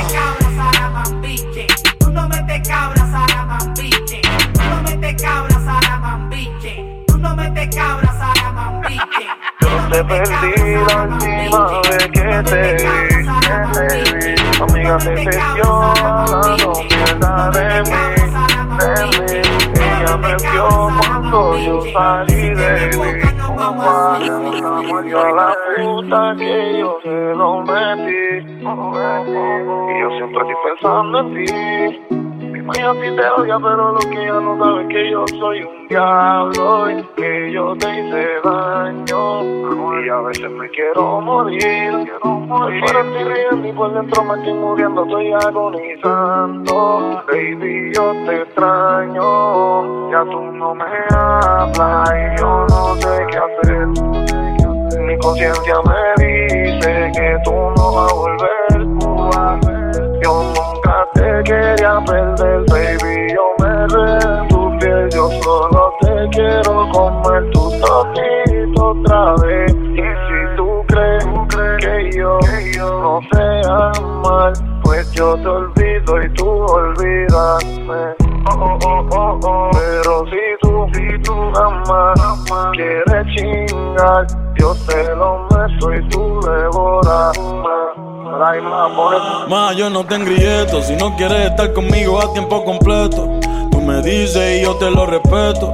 Tú 1.99 2.09
no 2.11 2.27
metes 2.27 2.67
cabras 2.67 3.13
a 3.13 3.27
la 3.27 3.45
mambiche. 3.45 4.21
Tú 4.53 4.63
no 4.63 4.81
metes 4.83 5.21
cabras 5.21 5.67
a 5.67 5.79
la 5.81 5.97
mambiche. 5.99 7.03
Tú 7.07 7.17
no 7.17 7.35
metes 7.35 7.75
cabras 7.75 8.15
a 8.19 8.33
la 8.41 8.51
mambiche. 8.51 9.27
Yo 9.61 9.69
te 9.91 10.03
perdí 10.03 10.75
la 10.87 11.03
última 11.03 11.81
vez 11.89 12.07
que 12.07 12.43
te 12.49 12.61
vi, 12.73 13.25
que 13.39 13.57
te 13.73 13.85
vi. 14.17 14.35
Te 14.35 14.57
no 16.57 16.73
pierdas 16.87 17.51
de 17.53 17.83
mí. 17.83 18.18
Me 20.17 20.35
vio 20.35 20.67
cuando 20.99 21.57
yo 21.59 21.81
salí 21.93 22.49
de 22.55 22.71
mí. 22.97 23.11
Yo 25.09 25.19
a 25.19 25.31
la 25.31 25.55
puta 25.77 26.35
que 26.37 26.79
yo 26.79 26.99
se 27.03 27.35
lo 27.35 27.61
metí. 27.61 28.23
Y 29.89 30.01
yo 30.01 30.09
siempre 30.17 30.41
estoy 30.41 30.55
pensando 30.65 31.19
en 31.19 31.27
ti. 31.35 32.08
Mi 32.69 32.83
maya 32.83 32.91
a 32.91 32.93
ti 32.93 33.15
te 33.15 33.29
odia, 33.29 33.57
pero 33.57 33.93
lo 33.93 33.99
que 33.99 34.23
ella 34.23 34.39
no 34.39 34.63
sabe 34.63 34.87
que 34.89 35.09
yo 35.09 35.25
soy 35.39 35.63
un 35.63 35.87
diablo 35.87 36.91
y 36.91 37.03
que 37.15 37.51
yo 37.51 37.75
te 37.75 37.87
hice 37.89 38.27
daño. 38.43 39.41
Y 40.05 40.09
a 40.09 40.21
veces 40.21 40.51
me 40.51 40.69
quiero 40.69 41.19
morir. 41.21 42.11
Por 42.21 42.79
fuera 42.79 43.01
estoy 43.01 43.23
riendo 43.23 43.67
y 43.67 43.73
por 43.73 43.93
dentro 43.93 44.23
me 44.23 44.35
estoy 44.35 44.53
muriendo, 44.53 45.03
estoy 45.03 45.33
agonizando. 45.33 47.23
Baby, 47.27 47.91
yo 47.95 48.11
te 48.25 48.41
extraño. 48.43 50.11
Ya 50.11 50.23
tú 50.25 50.39
no 50.39 50.75
me 50.75 50.85
hablas 51.09 52.11
y 52.11 52.39
yo 52.39 52.65
no 52.69 52.95
sé 52.97 53.25
qué 53.31 53.37
hacer. 53.37 53.87
Mi 55.01 55.17
conciencia 55.17 55.75
me 55.85 56.23
dice 56.23 57.11
que 57.15 57.37
tú 57.43 57.51
no 57.51 57.93
vas 57.93 58.11
a 58.11 58.15
volver. 58.15 58.59
Yo 60.21 60.43
nunca 60.43 60.68
quería 61.43 61.99
perder, 62.05 62.65
baby. 62.69 63.33
Yo 63.33 63.53
me 63.59 63.87
rendo 63.87 64.47
tu 64.49 64.79
piel, 64.79 65.09
yo 65.11 65.29
solo 65.41 65.93
te 66.01 66.29
quiero 66.31 66.89
comer 66.91 67.49
tu 67.51 67.71
tocito 67.79 68.85
otra 68.89 69.35
vez. 69.43 69.71
Y 69.73 70.01
si 70.01 70.55
tú 70.57 70.83
crees 70.87 71.25
que 71.79 72.11
yo 72.17 72.39
no 72.81 73.21
sé 73.31 73.61
amar, 73.69 74.53
pues 74.83 75.11
yo 75.11 75.35
te 75.35 75.47
olvido 75.47 76.21
y 76.21 76.33
tú 76.33 76.47
olvídame. 76.47 78.15
Oh, 78.51 78.55
oh, 78.61 78.79
oh, 78.85 79.09
oh, 79.11 79.39
oh. 79.43 79.69
Pero 79.73 80.25
si 80.25 80.58
si 80.93 81.21
tú 81.23 81.33
amas, 81.33 82.19
chingar, 83.35 84.27
yo 84.57 84.75
te 84.87 85.15
lo 85.15 85.47
meto 85.49 85.93
y 85.93 86.09
tú 86.09 86.39
devoras. 86.41 87.37
Ma, 89.49 89.73
yo 89.73 89.89
no 89.89 90.05
te 90.05 90.15
engrieto. 90.15 90.81
Si 90.81 90.95
no 90.95 91.15
quieres 91.15 91.49
estar 91.49 91.73
conmigo 91.73 92.21
a 92.21 92.31
tiempo 92.33 92.63
completo, 92.63 93.39
tú 93.71 93.81
me 93.81 94.01
dices 94.01 94.59
y 94.59 94.63
yo 94.63 94.75
te 94.75 94.89
lo 94.89 95.05
respeto. 95.05 95.73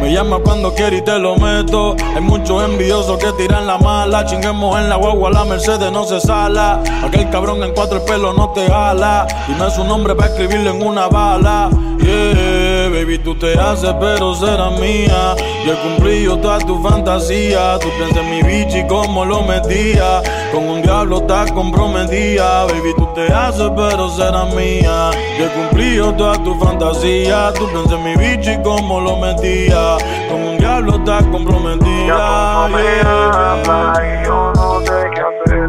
Me 0.00 0.12
llama 0.12 0.38
cuando 0.38 0.72
quiere 0.74 0.98
y 0.98 1.02
te 1.02 1.18
lo 1.18 1.36
meto. 1.36 1.96
Hay 2.14 2.20
muchos 2.20 2.62
envidiosos 2.62 3.18
que 3.18 3.32
tiran 3.32 3.66
la 3.66 3.78
mala. 3.78 4.24
Chinguemos 4.24 4.78
en 4.78 4.88
la 4.88 4.96
guagua, 4.96 5.30
la 5.30 5.44
Mercedes 5.44 5.90
no 5.90 6.04
se 6.04 6.20
sala. 6.20 6.80
Aquel 7.04 7.28
cabrón 7.30 7.62
en 7.64 7.74
cuatro 7.74 7.98
el 7.98 8.04
pelo 8.04 8.32
no 8.32 8.50
te 8.50 8.68
jala. 8.68 9.26
Dime 9.48 9.70
su 9.70 9.82
nombre 9.84 10.14
para 10.14 10.28
escribirlo 10.28 10.70
en 10.70 10.86
una 10.86 11.08
bala. 11.08 11.68
Yeah, 11.98 12.67
baby, 12.88 13.18
tú 13.18 13.34
te 13.34 13.58
haces, 13.58 13.94
pero 14.00 14.34
será 14.34 14.70
mía. 14.70 15.34
Yo 15.64 15.72
he 15.72 15.76
cumplido 15.76 16.38
toda 16.38 16.58
tu 16.58 16.82
fantasía. 16.82 17.78
Tú 17.80 17.88
piensas 17.96 18.18
en 18.18 18.30
mi 18.30 18.42
bichi 18.42 18.86
como 18.86 19.24
lo 19.24 19.42
metía. 19.42 20.22
Con 20.52 20.68
un 20.68 20.82
diablo 20.82 21.18
estás 21.18 21.52
comprometida. 21.52 22.64
Baby, 22.64 22.94
tú 22.96 23.08
te 23.14 23.32
haces, 23.32 23.70
pero 23.76 24.08
será 24.10 24.44
mía. 24.46 25.10
Yo 25.38 25.46
he 25.46 25.48
cumplido 25.50 26.12
toda 26.14 26.42
tu 26.42 26.58
fantasía. 26.58 27.52
Tú 27.54 27.66
piensas 27.68 27.92
en 27.92 28.04
mi 28.04 28.16
bichi 28.16 28.56
como 28.62 29.00
lo 29.00 29.16
metía. 29.16 29.96
Con 30.28 30.42
un 30.42 30.58
diablo 30.58 30.96
estás 30.96 31.24
comprometida. 31.26 32.06
Ya 32.06 32.66
tú 32.66 32.72
no 32.72 32.78
me 32.78 33.00
hablas 33.00 33.98
y 33.98 34.26
yo 34.26 34.52
no 34.54 34.80
sé 34.80 35.10
qué 35.14 35.20
hacer. 35.20 35.68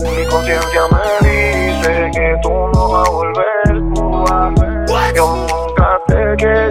Mi 0.00 0.26
conciencia 0.26 0.82
me 0.90 1.28
dice 1.28 2.10
que 2.12 2.36
tú 2.42 2.50
no 2.74 2.88
vas 2.90 3.08
a 3.08 3.10
volver. 3.10 3.49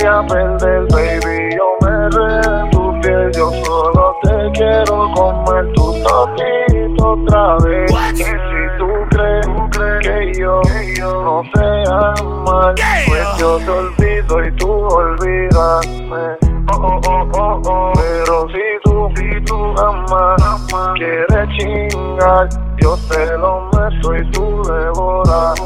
Quería 0.09 0.27
perder, 0.27 0.87
baby. 0.91 1.55
Yo 1.55 1.77
me 1.81 2.09
rendo 2.09 2.69
tu 2.71 3.01
piel, 3.01 3.31
yo 3.33 3.51
solo 3.63 4.15
te 4.23 4.51
quiero 4.53 5.11
comer 5.13 5.73
tu 5.73 5.93
tocito 6.03 7.11
otra 7.11 7.57
vez. 7.63 7.91
Y 8.13 8.23
si 8.23 8.33
tú 8.77 8.87
crees 9.11 9.47
que 10.01 10.33
yo 10.39 10.61
no 11.23 11.43
sé 11.53 11.83
amar, 11.91 12.75
pues 13.07 13.27
yo 13.37 13.57
te 13.57 13.69
olvido 13.69 14.45
y 14.45 14.51
tú 14.53 14.71
olvídame. 14.71 16.37
Oh, 16.71 16.81
oh, 16.83 17.01
oh, 17.07 17.29
oh, 17.33 17.61
oh. 17.65 17.93
Pero 17.95 18.47
si 18.49 18.61
tú, 18.83 19.09
si 19.15 19.43
tú 19.45 19.55
amas, 19.79 20.67
quieres 20.95 21.49
chingar, 21.57 22.49
yo 22.77 22.95
te 23.09 23.37
lo 23.37 23.69
meto 23.73 24.15
y 24.15 24.31
tú 24.31 24.61
devoras. 24.63 25.59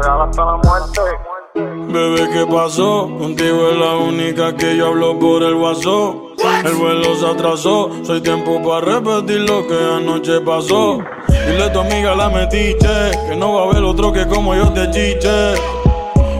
Real 0.00 0.22
hasta 0.22 0.44
la 0.44 0.56
muerte. 0.56 1.33
Bebé, 1.54 2.28
¿qué 2.32 2.44
pasó? 2.52 3.08
Contigo 3.16 3.70
es 3.70 3.78
la 3.78 3.94
única 3.94 4.56
que 4.56 4.76
yo 4.76 4.88
hablo 4.88 5.16
por 5.20 5.40
el 5.44 5.54
WhatsApp. 5.54 6.16
El 6.64 6.74
vuelo 6.74 7.14
se 7.14 7.26
atrasó, 7.28 7.90
soy 8.02 8.20
tiempo 8.22 8.60
para 8.60 8.80
repetir 8.80 9.48
lo 9.48 9.64
que 9.64 9.74
anoche 9.74 10.40
pasó. 10.40 10.98
Dile 11.28 11.62
a 11.62 11.72
tu 11.72 11.78
amiga 11.78 12.16
la 12.16 12.28
metiche, 12.28 13.12
que 13.28 13.36
no 13.36 13.54
va 13.54 13.60
a 13.60 13.64
haber 13.70 13.84
otro 13.84 14.12
que 14.12 14.26
como 14.26 14.56
yo 14.56 14.72
te 14.72 14.90
chiche. 14.90 15.54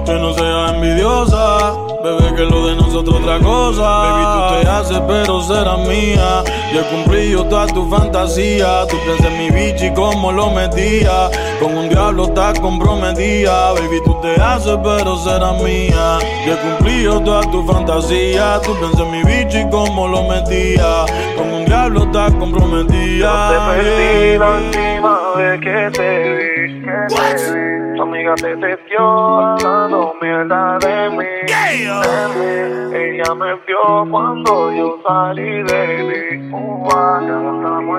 Que 0.05 0.15
no 0.15 0.35
seas 0.35 0.73
envidiosa, 0.73 1.85
Bebé, 2.05 2.35
que 2.35 2.43
lo 2.43 2.67
de 2.67 2.77
nosotros 2.77 3.17
otra 3.19 3.39
cosa. 3.39 3.83
Baby, 3.83 4.25
tú 4.25 4.61
te 4.61 4.69
haces, 4.69 5.01
pero 5.07 5.41
será 5.41 5.77
mía. 5.79 6.45
Yo 6.75 6.81
he 6.81 6.85
cumplido 6.85 7.45
toda 7.45 7.67
tu 7.69 7.89
fantasía. 7.89 8.87
Tú 8.89 8.97
piensas 9.05 9.27
en 9.27 9.39
mi 9.39 9.49
bichi 9.49 9.91
como 9.95 10.31
lo 10.31 10.51
metía. 10.51 11.31
Con 11.59 11.79
un 11.79 11.89
diablo 11.89 12.25
estás 12.25 12.61
comprometida. 12.61 13.73
Baby, 13.73 14.03
te 14.25 14.41
haces, 14.41 14.79
pero 14.83 15.17
será 15.17 15.53
mía. 15.53 16.19
Yo 16.47 16.55
he 16.55 16.57
cumplido 16.57 17.21
toda 17.23 17.43
tu 17.43 17.63
fantasía. 17.67 18.59
Tú 18.65 18.75
piensas 18.79 19.01
en 19.01 19.11
mi 19.11 19.23
bichi 19.23 19.69
como 19.71 20.09
lo 20.09 20.23
metía. 20.23 21.05
Con 21.37 21.53
un 21.53 21.65
diablo 21.67 22.05
estás 22.05 22.33
comprometida. 22.37 23.51
Te 23.51 23.83
perdí 23.83 24.39
la 24.39 24.51
última 24.51 25.19
vez 25.37 25.61
que 25.61 25.91
te 25.93 26.09
vi. 26.37 26.81
Que 26.81 27.15
te 27.15 27.53
vi. 27.53 27.97
Tu 27.97 28.03
amiga 28.03 28.35
te 28.37 28.57
testió 28.57 28.99
hablando 28.99 30.14
mierda 30.35 30.79
de 30.79 31.11
mí. 31.11 31.17
de 31.17 32.29
mí. 32.35 32.51
Ella 32.97 33.35
me 33.35 33.55
vio 33.67 34.11
cuando 34.11 34.73
yo 34.73 34.99
salí 35.07 35.63
de 35.63 35.83
mí. 36.05 36.53
Uh, 36.53 36.89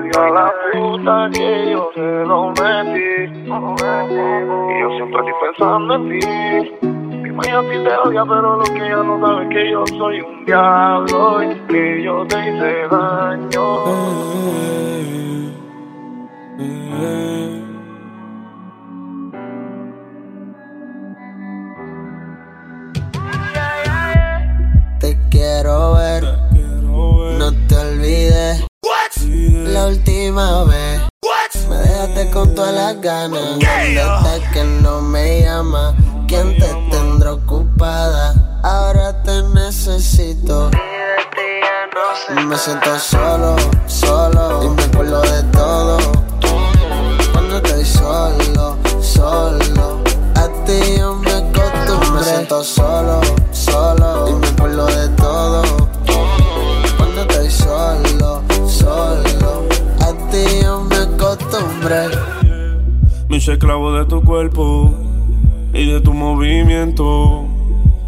y 0.04 0.18
a 0.18 0.30
la 0.30 0.54
puta 0.74 1.30
que 1.34 1.72
yo 1.72 1.92
se 1.94 2.26
lo 2.26 2.50
metí. 2.50 3.10
Y 3.34 3.48
yo 4.82 4.88
siempre 4.96 5.20
estoy 5.20 5.34
pensando 5.42 5.96
en 5.96 6.02
ti. 6.10 6.20
Mi 7.22 7.32
maya 7.32 7.60
a 7.60 7.62
ti 7.62 7.78
te 7.84 7.96
odia, 7.98 8.24
pero 8.26 8.58
lo 8.58 8.64
que 8.64 8.86
ella 8.86 9.04
no 9.04 9.20
sabe 9.26 9.44
es 9.44 9.50
que 9.50 9.72
yo 9.72 9.88
soy 9.88 10.22
un 10.22 10.46
diablo 10.46 11.44
y 11.44 11.56
que 11.68 12.04
yo 12.04 12.26
te 12.28 12.40
hice 12.40 12.88
daño. 12.90 13.66
Te 25.00 25.20
quiero 25.30 25.94
ver, 25.94 26.24
no 27.38 27.52
te 27.68 27.76
olvides. 27.76 28.64
La 29.68 29.88
última 29.88 30.64
vez 30.64 31.02
me 31.70 31.76
dejaste 31.78 32.30
con 32.32 32.56
todas 32.56 32.74
las 32.74 33.02
ganas. 33.02 33.42
¿Dónde 33.42 33.96
estás 33.96 34.40
que 34.54 34.64
no 34.64 35.02
me 35.02 35.42
llama? 35.42 35.96
¿Quién 36.28 36.58
te 36.58 36.68
tendrá 36.90 37.34
ocupada? 37.34 38.60
Ahora 38.64 39.22
te 39.24 39.44
necesito. 39.54 40.72
Me 42.48 42.58
siento 42.58 42.98
solo, 42.98 43.56
solo 43.88 44.15
esclavo 63.56 63.94
de 63.94 64.06
tu 64.06 64.22
cuerpo 64.22 64.94
y 65.74 65.86
de 65.86 66.02
tu 66.02 66.14
movimiento. 66.14 67.48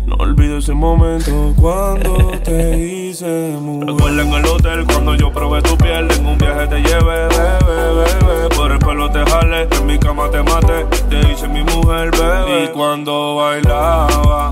No 0.06 0.16
olvido 0.20 0.58
ese 0.58 0.74
momento 0.74 1.54
cuando 1.60 2.32
te 2.44 2.78
hice 2.78 3.58
mujer. 3.62 3.88
Recuerda 3.90 4.24
en 4.24 4.34
el 4.34 4.46
hotel 4.46 4.86
cuando 4.86 5.16
yo 5.16 5.32
probé 5.32 5.62
tu 5.62 5.78
piel. 5.78 6.10
En 6.12 6.26
un 6.26 6.38
viaje 6.38 6.68
te 6.68 6.82
llevé, 6.82 7.28
bebé, 7.28 8.04
bebé. 8.22 8.56
Por 8.56 8.72
el 8.72 8.80
pelo 8.80 9.10
te 9.10 9.20
jalé, 9.30 9.68
en 9.72 9.86
mi 9.86 9.98
cama 9.98 10.30
te 10.30 10.44
maté. 10.44 10.86
Te 11.10 11.32
hice 11.32 11.48
mi 11.48 11.64
mujer, 11.64 12.12
bebé. 12.12 12.66
Y 12.66 12.68
cuando 12.70 13.36
bailaba, 13.36 14.52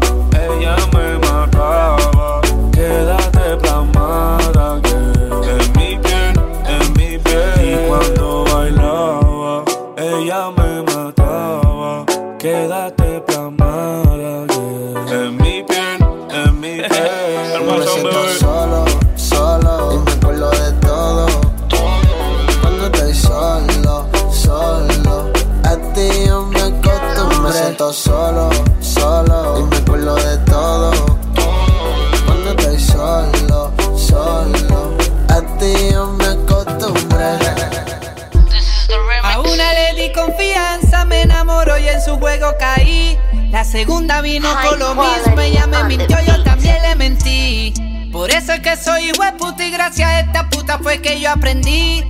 segunda 43.75 44.21
vino 44.21 44.47
con 44.63 44.79
lo 44.79 44.95
mismo, 44.95 45.37
ella 45.41 45.67
me 45.67 45.83
mintió, 45.83 46.17
yo 46.25 46.41
también 46.43 46.81
le 46.81 46.95
mentí. 46.95 47.73
Por 48.09 48.31
eso 48.31 48.53
es 48.53 48.61
que 48.61 48.77
soy 48.77 49.11
puta 49.37 49.65
y 49.65 49.69
gracias 49.69 50.09
a 50.09 50.19
esta 50.21 50.49
puta 50.49 50.79
fue 50.79 51.01
que 51.01 51.19
yo 51.19 51.29
aprendí. 51.29 52.01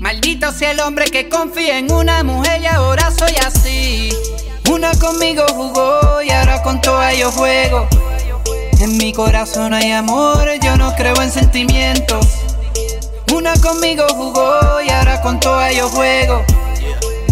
Maldito 0.00 0.52
sea 0.52 0.72
el 0.72 0.80
hombre 0.80 1.06
que 1.06 1.30
confía 1.30 1.78
en 1.78 1.90
una 1.90 2.22
mujer 2.24 2.60
y 2.60 2.66
ahora 2.66 3.10
soy 3.10 3.32
así. 3.36 4.10
Una 4.70 4.92
conmigo 4.98 5.46
jugó 5.54 6.20
y 6.20 6.28
ahora 6.28 6.62
con 6.62 6.82
toda 6.82 7.14
yo 7.14 7.32
juego. 7.32 7.88
En 8.80 8.98
mi 8.98 9.14
corazón 9.14 9.72
hay 9.72 9.92
amor, 9.92 10.46
yo 10.62 10.76
no 10.76 10.94
creo 10.94 11.22
en 11.22 11.30
sentimientos. 11.30 12.26
Una 13.32 13.54
conmigo 13.62 14.04
jugó 14.10 14.82
y 14.86 14.90
ahora 14.90 15.22
con 15.22 15.40
toda 15.40 15.72
yo 15.72 15.88
juego. 15.88 16.44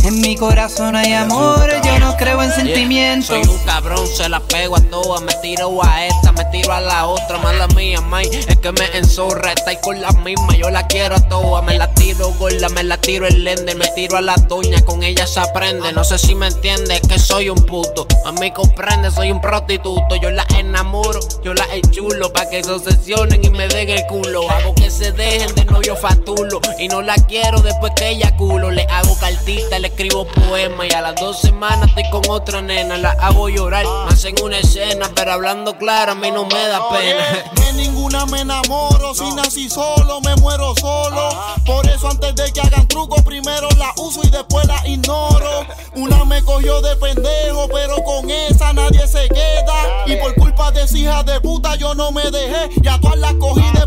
En 0.05 0.21
mi 0.21 0.37
corazón 0.37 0.97
hay 0.97 1.13
amor, 1.13 1.69
yo 1.85 1.99
no 1.99 2.17
creo 2.17 2.43
en 2.43 2.53
sentimientos. 2.53 3.29
Soy 3.29 3.43
un 3.43 3.59
cabrón, 3.65 4.07
se 4.07 4.29
la 4.29 4.41
pego 4.41 4.77
a 4.77 4.81
todas. 4.81 5.23
Me 5.23 5.33
tiro 5.43 5.83
a 5.85 6.07
esta, 6.07 6.22
me 6.22 6.22
tiro 6.53 6.73
a 6.73 6.81
la 6.81 7.07
otra. 7.07 7.39
Mala 7.39 7.67
mía, 7.69 8.01
may, 8.01 8.27
es 8.27 8.59
que 8.59 8.71
me 8.71 8.85
enzorra. 8.97 9.53
Está 9.53 9.71
ahí 9.71 9.79
con 9.83 10.01
la 10.01 10.13
misma, 10.13 10.55
yo 10.57 10.71
la 10.71 10.87
quiero 10.87 11.17
a 11.17 11.21
todas. 11.29 11.65
Me 11.65 11.77
la 11.77 11.93
tiro 11.95 12.33
gorda, 12.39 12.69
me 12.69 12.85
la 12.85 12.99
tiro 12.99 13.27
el 13.27 13.43
lender. 13.43 13.77
Me 13.77 13.89
tiro 13.89 14.19
a 14.19 14.21
la 14.21 14.35
doña, 14.35 14.81
con 14.83 15.03
ella 15.03 15.27
se 15.27 15.41
aprende. 15.41 15.93
No 15.93 16.05
sé 16.05 16.19
si 16.19 16.35
me 16.35 16.47
entiende, 16.47 16.97
es 16.97 17.09
que 17.09 17.19
soy 17.19 17.49
un 17.49 17.65
puto. 17.65 18.07
A 18.25 18.33
mí 18.33 18.53
comprende, 18.53 19.11
soy 19.11 19.33
un 19.33 19.41
prostituto. 19.41 20.15
Yo 20.17 20.31
la 20.31 20.47
enamoro, 20.57 21.19
yo 21.43 21.55
la 21.55 21.65
enchulo. 21.75 22.33
Pa' 22.33 22.49
que 22.49 22.63
se 22.63 22.71
obsesionen 22.71 23.43
y 23.43 23.51
me 23.51 23.67
den 23.69 23.89
el 23.89 24.07
culo. 24.07 24.49
Hago 24.51 24.75
que 24.75 24.91
se 24.91 25.11
dejen 25.13 25.55
de 25.55 25.65
novio 25.65 25.97
fatulo. 25.97 26.61
Y 26.79 26.89
no 26.89 27.03
la 27.03 27.15
quiero 27.15 27.61
después 27.61 27.93
que 27.97 28.11
ella 28.11 28.37
culo. 28.37 28.71
Le 28.71 28.83
hago 28.91 29.17
cartita, 29.19 29.79
le 29.79 29.89
escribo 29.89 30.27
poema. 30.27 30.87
Y 30.87 30.93
a 30.93 31.01
las 31.01 31.17
dos 31.17 31.41
semanas 31.41 31.89
estoy 31.89 32.11
con 32.11 32.29
otra 32.29 32.61
nena. 32.61 32.99
La 32.99 33.13
hago 33.13 33.49
llorar, 33.49 33.87
me 34.07 34.13
hacen 34.13 34.35
una 34.43 34.59
escena. 34.59 35.11
Pero 35.15 35.33
hablando 35.33 35.79
claro, 35.79 36.13
a 36.13 36.15
mí 36.15 36.31
no 36.31 36.42
me 36.47 36.69
da 36.69 36.89
pena. 36.89 37.45
De 37.55 37.73
ninguna 37.75 38.27
me 38.27 38.41
enamoro, 38.41 39.15
si 39.15 39.31
nací 39.33 39.69
solo, 39.69 40.21
me 40.21 40.35
muero 40.37 40.75
solo. 40.81 41.29
Por 41.67 41.87
eso 41.89 42.09
antes 42.09 42.35
de 42.35 42.53
que 42.53 42.61
hagan 42.61 42.87
truco, 42.89 43.17
primero 43.23 43.69
la 43.79 43.93
uso 43.97 44.21
y 44.25 44.31
después 44.31 44.67
la 44.67 44.87
ignoro. 44.87 45.67
Una 45.97 46.25
me 46.25 46.43
cogió 46.43 46.81
de 46.81 46.97
pendejo, 46.97 47.69
pero 47.73 47.97
con 48.05 48.31
esa 48.31 48.73
nadie 48.73 49.07
se 49.07 49.29
queda. 49.29 50.07
Y 50.07 50.17
por 50.17 50.35
culpa 50.35 50.71
de 50.73 50.83
esa 50.83 50.99
hija 50.99 51.23
de 51.23 51.41
puta 51.41 51.77
yo 51.77 51.95
no 51.95 52.11
me 52.13 52.31
dejé. 52.31 52.71
Y 52.83 52.89
a 52.89 52.99
todas 52.99 53.19
las 53.19 53.35
cogí 53.35 53.65
de 53.79 53.87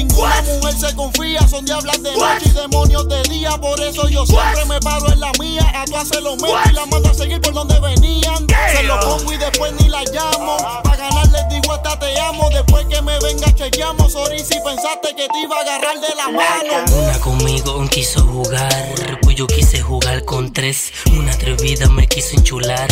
Ninguna 0.00 0.40
mujer 0.40 0.74
se 0.78 0.96
confía, 0.96 1.46
son 1.46 1.66
diablas 1.66 2.02
de 2.02 2.16
noche 2.16 2.46
y 2.46 2.50
demonios 2.52 3.06
de 3.06 3.22
día. 3.24 3.50
Por 3.58 3.78
eso 3.82 4.08
yo 4.08 4.24
siempre 4.24 4.64
me 4.64 4.80
paro 4.80 5.12
en 5.12 5.20
la 5.20 5.30
mía. 5.38 5.60
A 5.74 5.84
todas 5.84 6.08
se 6.08 6.22
lo 6.22 6.36
meto 6.36 6.58
y 6.70 6.72
la 6.72 6.86
mando 6.86 7.10
a 7.10 7.14
seguir 7.14 7.38
por 7.42 7.52
donde 7.52 7.78
venían. 7.80 8.46
Se 8.72 8.82
lo 8.84 8.98
pongo 9.00 9.30
y 9.30 9.36
después 9.36 9.74
ni 9.74 9.90
la 9.90 10.02
llamo. 10.04 10.56
Pa' 10.82 10.96
ganar 10.96 11.28
les 11.28 11.46
digo 11.50 11.74
hasta 11.74 11.98
te 11.98 12.18
amo. 12.18 12.48
Después 12.48 12.86
que 12.86 13.02
me 13.02 13.18
venga 13.18 13.54
chequeamos. 13.54 14.12
Sorry 14.12 14.38
si 14.38 14.58
pensaste 14.64 15.14
que 15.14 15.28
te 15.28 15.40
iba 15.42 15.58
a 15.58 15.60
agarrar 15.60 16.00
de 16.00 16.14
la 16.14 16.28
mano. 16.28 16.84
Una 16.96 17.20
conmigo 17.20 17.86
quiso 17.90 18.24
jugar, 18.24 19.18
pues 19.20 19.36
yo 19.36 19.46
quise 19.46 19.82
jugar 19.82 20.24
con 20.24 20.50
tres. 20.50 20.92
Una 21.12 21.32
atrevida 21.32 21.90
me 21.90 22.08
quiso 22.08 22.36
enchular, 22.36 22.88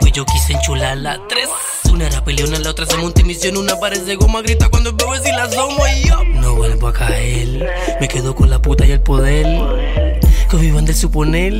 pues 0.00 0.12
yo 0.12 0.26
quise 0.26 0.52
enchular 0.52 0.98
la 0.98 1.18
tres. 1.26 1.48
Una 1.92 2.06
era 2.06 2.24
peleona, 2.24 2.58
la 2.58 2.70
otra 2.70 2.86
se 2.86 2.96
monta 2.96 3.20
en 3.20 3.26
misión, 3.26 3.56
una 3.56 3.78
parece 3.78 4.14
goma, 4.16 4.42
grita 4.42 4.68
cuando 4.68 4.92
veo 4.92 5.14
si 5.22 5.30
la 5.32 5.44
asomo 5.44 5.86
y 5.88 6.08
yo 6.08 6.24
no 6.24 6.54
vuelvo 6.54 6.88
a 6.88 6.92
caer. 6.92 7.68
Me 8.00 8.08
quedo 8.08 8.34
con 8.34 8.48
la 8.48 8.60
puta 8.62 8.86
y 8.86 8.92
el 8.92 9.00
poder. 9.00 10.20
Que 10.48 10.56
vivan 10.56 10.84
del 10.84 10.96
suponer, 10.96 11.52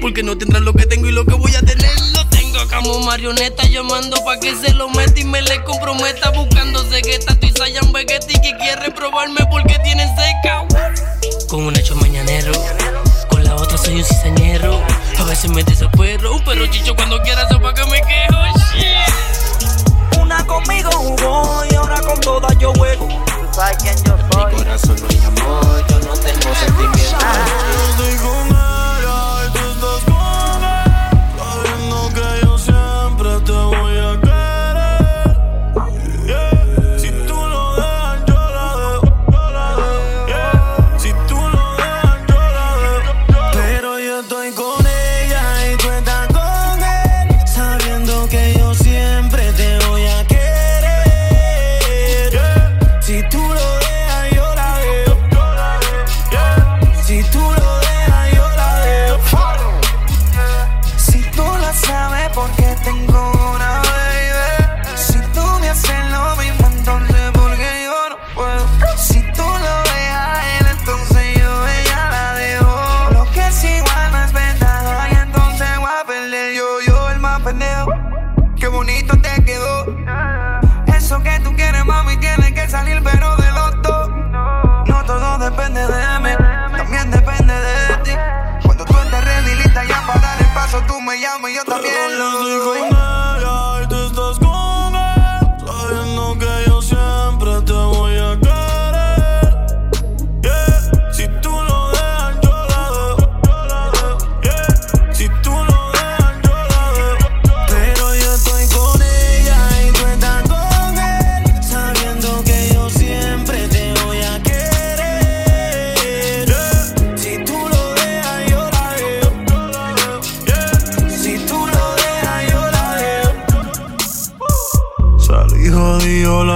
porque 0.00 0.22
no 0.22 0.36
tendrán 0.38 0.64
lo 0.64 0.72
que 0.72 0.86
tengo 0.86 1.08
y 1.08 1.12
lo 1.12 1.24
que 1.26 1.34
voy 1.34 1.54
a 1.54 1.60
tener. 1.60 1.90
Lo 2.14 2.26
tengo 2.28 2.58
como 2.68 3.00
marioneta 3.00 3.64
llamando 3.64 4.16
pa' 4.24 4.38
que 4.38 4.54
se 4.54 4.72
lo 4.74 4.88
meta 4.90 5.20
y 5.20 5.24
me 5.24 5.42
le 5.42 5.62
comprometa 5.64 6.30
buscando 6.30 6.82
cegueta. 6.84 7.32
Estoy 7.32 7.52
Sayan 7.56 7.92
Vegetti 7.92 8.34
que 8.34 8.56
quiere 8.56 8.90
probarme 8.92 9.40
porque 9.50 9.78
tiene 9.84 10.06
seca. 10.16 10.64
Con 11.48 11.64
un 11.64 11.76
hecho 11.76 11.94
mañanero, 11.96 12.52
con 13.28 13.44
la 13.44 13.56
otra 13.56 13.76
soy 13.76 13.96
un 13.96 14.04
cizañero. 14.04 14.80
A 15.18 15.24
veces 15.24 15.50
me 15.50 15.62
desespero, 15.64 16.40
pero 16.46 16.66
chicho 16.68 16.94
cuando 16.94 17.20
quiera 17.22 17.46
sepa 17.48 17.74
que 17.74 17.84
me 17.86 18.00
quejo. 18.00 18.40
Shit. 18.72 19.19
Una 20.40 20.46
conmigo 20.46 20.90
jugó 20.90 21.64
y 21.70 21.74
ahora 21.74 22.00
con 22.00 22.18
todas 22.20 22.56
yo 22.56 22.72
juego. 22.72 23.08
Tú 23.08 23.46
sabes 23.52 23.76
quién 23.82 23.96
yo 24.04 24.16
soy. 24.32 24.46
Mi 24.46 24.56
corazón 24.56 24.96
no 25.02 25.08
hay 25.08 25.18
amor, 25.18 25.86
yo 25.86 25.98
no 25.98 26.14
tengo 26.14 26.54
sentimientos. 26.54 27.00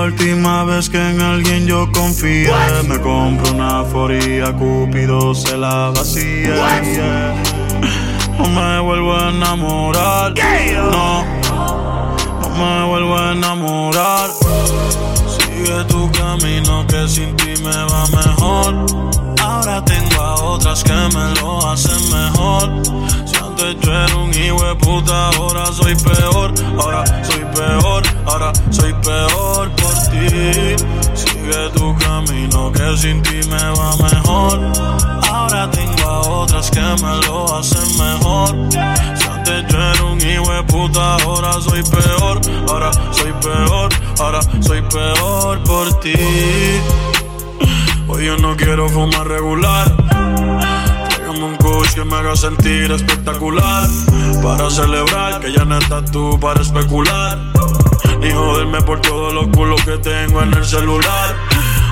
Última 0.04 0.64
vez 0.64 0.88
que 0.90 0.98
en 0.98 1.20
alguien 1.20 1.66
yo 1.66 1.90
confié. 1.92 2.52
Me 2.86 2.98
compro 3.00 3.52
una 3.52 3.84
foría, 3.84 4.52
Cupido 4.52 5.34
se 5.34 5.56
la 5.56 5.90
vacía. 5.90 6.82
yeah. 6.82 7.42
No 8.38 8.48
me 8.48 8.80
vuelvo 8.80 9.16
a 9.16 9.30
enamorar. 9.30 10.34
No, 10.90 11.24
no 12.40 12.48
me 12.58 12.86
vuelvo 12.86 13.16
a 13.16 13.32
enamorar. 13.32 14.30
Sigue 15.38 15.84
tu 15.84 16.10
camino 16.12 16.86
que 16.86 17.08
sin 17.08 17.34
ti 17.36 17.54
me 17.62 17.76
va 17.90 18.06
mejor. 18.08 18.86
Ahora 19.42 19.84
tengo 19.84 20.20
a 20.22 20.34
otras 20.34 20.84
que 20.84 20.92
me 20.92 21.40
lo 21.40 21.70
hacen 21.70 22.10
mejor. 22.10 22.82
Si 23.24 23.36
antes 23.36 23.76
yo 23.80 23.92
era 23.92 24.16
un 24.16 24.30
hijo 24.34 24.64
de 24.64 24.74
puta, 24.76 25.28
ahora 25.28 25.66
soy 25.66 25.94
peor. 25.94 26.52
Ahora 26.78 27.04
soy 27.24 27.44
peor, 27.54 28.02
ahora 28.26 28.52
soy 28.70 28.92
peor 28.94 29.70
Sigue 31.14 31.70
tu 31.74 31.96
camino 31.98 32.72
que 32.72 32.96
sin 32.96 33.22
ti 33.22 33.40
me 33.50 33.70
va 33.78 33.96
mejor. 33.96 34.72
Ahora 35.30 35.70
tengo 35.70 36.08
a 36.08 36.20
otras 36.20 36.70
que 36.70 36.80
me 36.80 37.26
lo 37.26 37.56
hacen 37.56 37.98
mejor. 37.98 38.50
Si 38.70 39.28
antes 39.28 39.64
yo 39.68 39.78
era 39.78 40.04
un 40.04 40.20
hijo 40.20 40.52
de 40.52 40.62
puta, 40.64 41.16
ahora 41.16 41.52
soy 41.60 41.82
peor. 41.82 42.40
Ahora 42.68 42.90
soy 43.12 43.32
peor, 43.42 43.92
ahora 44.18 44.40
soy 44.60 44.82
peor 44.82 45.62
por 45.64 46.00
ti. 46.00 46.14
Hoy 48.08 48.26
yo 48.26 48.36
no 48.38 48.56
quiero 48.56 48.88
fumar 48.88 49.26
regular. 49.26 49.94
Tráigame 51.08 51.44
un 51.44 51.56
kush 51.56 51.94
que 51.94 52.04
me 52.04 52.16
haga 52.16 52.36
sentir 52.36 52.90
espectacular. 52.92 53.88
Para 54.42 54.70
celebrar 54.70 55.40
que 55.40 55.52
ya 55.52 55.64
no 55.64 55.78
estás 55.78 56.10
tú 56.10 56.38
para 56.38 56.60
especular. 56.60 57.38
Ni 58.24 58.30
joderme 58.30 58.80
por 58.80 59.02
todos 59.02 59.34
los 59.34 59.48
culos 59.48 59.78
que 59.84 59.98
tengo 59.98 60.40
en 60.40 60.54
el 60.54 60.64
celular. 60.64 61.36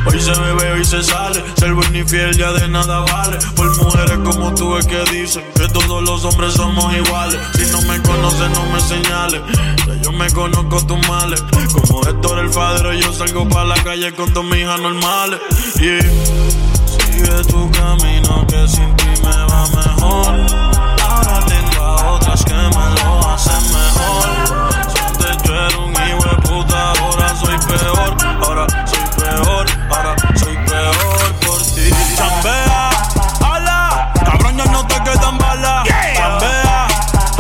Hoy 0.07 0.19
se 0.19 0.31
bebe, 0.31 0.73
hoy 0.73 0.83
se 0.83 1.03
sale. 1.03 1.45
Ser 1.59 1.75
buen 1.75 1.95
y 1.95 2.05
fiel 2.05 2.35
ya 2.35 2.53
de 2.53 2.69
nada 2.69 3.01
vale. 3.01 3.37
Por 3.55 3.77
mujeres 3.77 4.19
como 4.25 4.55
tú 4.55 4.79
es 4.79 4.87
que 4.87 5.05
dicen 5.13 5.45
que 5.55 5.69
todos 5.69 6.03
los 6.03 6.25
hombres 6.25 6.55
somos 6.55 6.91
iguales. 6.95 7.39
Si 7.53 7.71
no 7.71 7.83
me 7.83 8.01
conoces, 8.01 8.49
no 8.49 8.65
me 8.73 8.81
señales. 8.81 9.43
Ya 9.87 9.95
yo 10.01 10.13
me 10.13 10.31
conozco 10.33 10.87
tus 10.87 11.07
males. 11.07 11.45
Como 11.71 12.03
Héctor 12.09 12.39
el 12.39 12.49
padre, 12.49 12.99
yo 12.99 13.13
salgo 13.13 13.47
para 13.51 13.67
la 13.67 13.85
calle 13.85 14.15
con 14.15 14.33
dos 14.33 14.47
hijas 14.57 14.81
normales. 14.81 15.39
Yeah. 15.77 16.01
Sigue 16.87 17.45
tu 17.45 17.71
camino 17.73 18.47
que 18.47 18.69
sin 18.69 18.97
ti 18.97 19.09
me 19.23 19.37
va 19.37 19.67
mejor. 19.67 20.35
Ahora 21.03 21.41
tengo 21.47 21.83
a 21.83 22.13
otras 22.13 22.43
que 22.43 22.55
me 22.55 23.03
lo 23.03 23.29
hacen 23.29 23.63
mejor. 23.65 24.72
Ahora 28.53 28.67
soy 28.85 29.01
peor, 29.17 29.67
ahora 29.89 30.15
soy 30.35 30.57
peor 30.57 31.33
por 31.47 31.63
ti. 31.75 31.89
Chambea, 32.15 32.91
ala, 33.51 34.13
cabrón 34.27 34.59
ya 34.59 34.67
no 34.67 34.87
te 34.87 35.03
quedan 35.03 35.39
balas. 35.39 35.89
Chambea, 36.15 36.87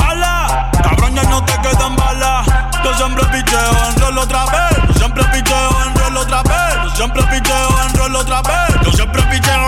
ala, 0.08 0.70
cabrón 0.82 1.14
ya 1.14 1.22
no 1.24 1.44
te 1.44 1.52
quedan 1.60 1.96
balas. 1.96 2.46
Yo 2.82 2.94
siempre 2.96 3.26
picheo 3.26 3.88
en 3.90 4.00
rol 4.00 4.18
otra 4.18 4.46
vez. 4.46 4.86
Yo 4.88 4.94
siempre 4.94 5.24
picheo 5.24 5.82
en 5.84 5.94
rol 5.96 6.16
otra 6.16 6.42
vez. 6.44 6.74
Yo 6.82 6.90
siempre 6.96 7.22
picheo 7.24 7.82
en 7.82 7.94
rol 7.94 8.16
otra 8.16 8.40
vez. 8.40 8.80
Yo 8.82 8.92
siempre 8.92 9.22
picheo. 9.24 9.66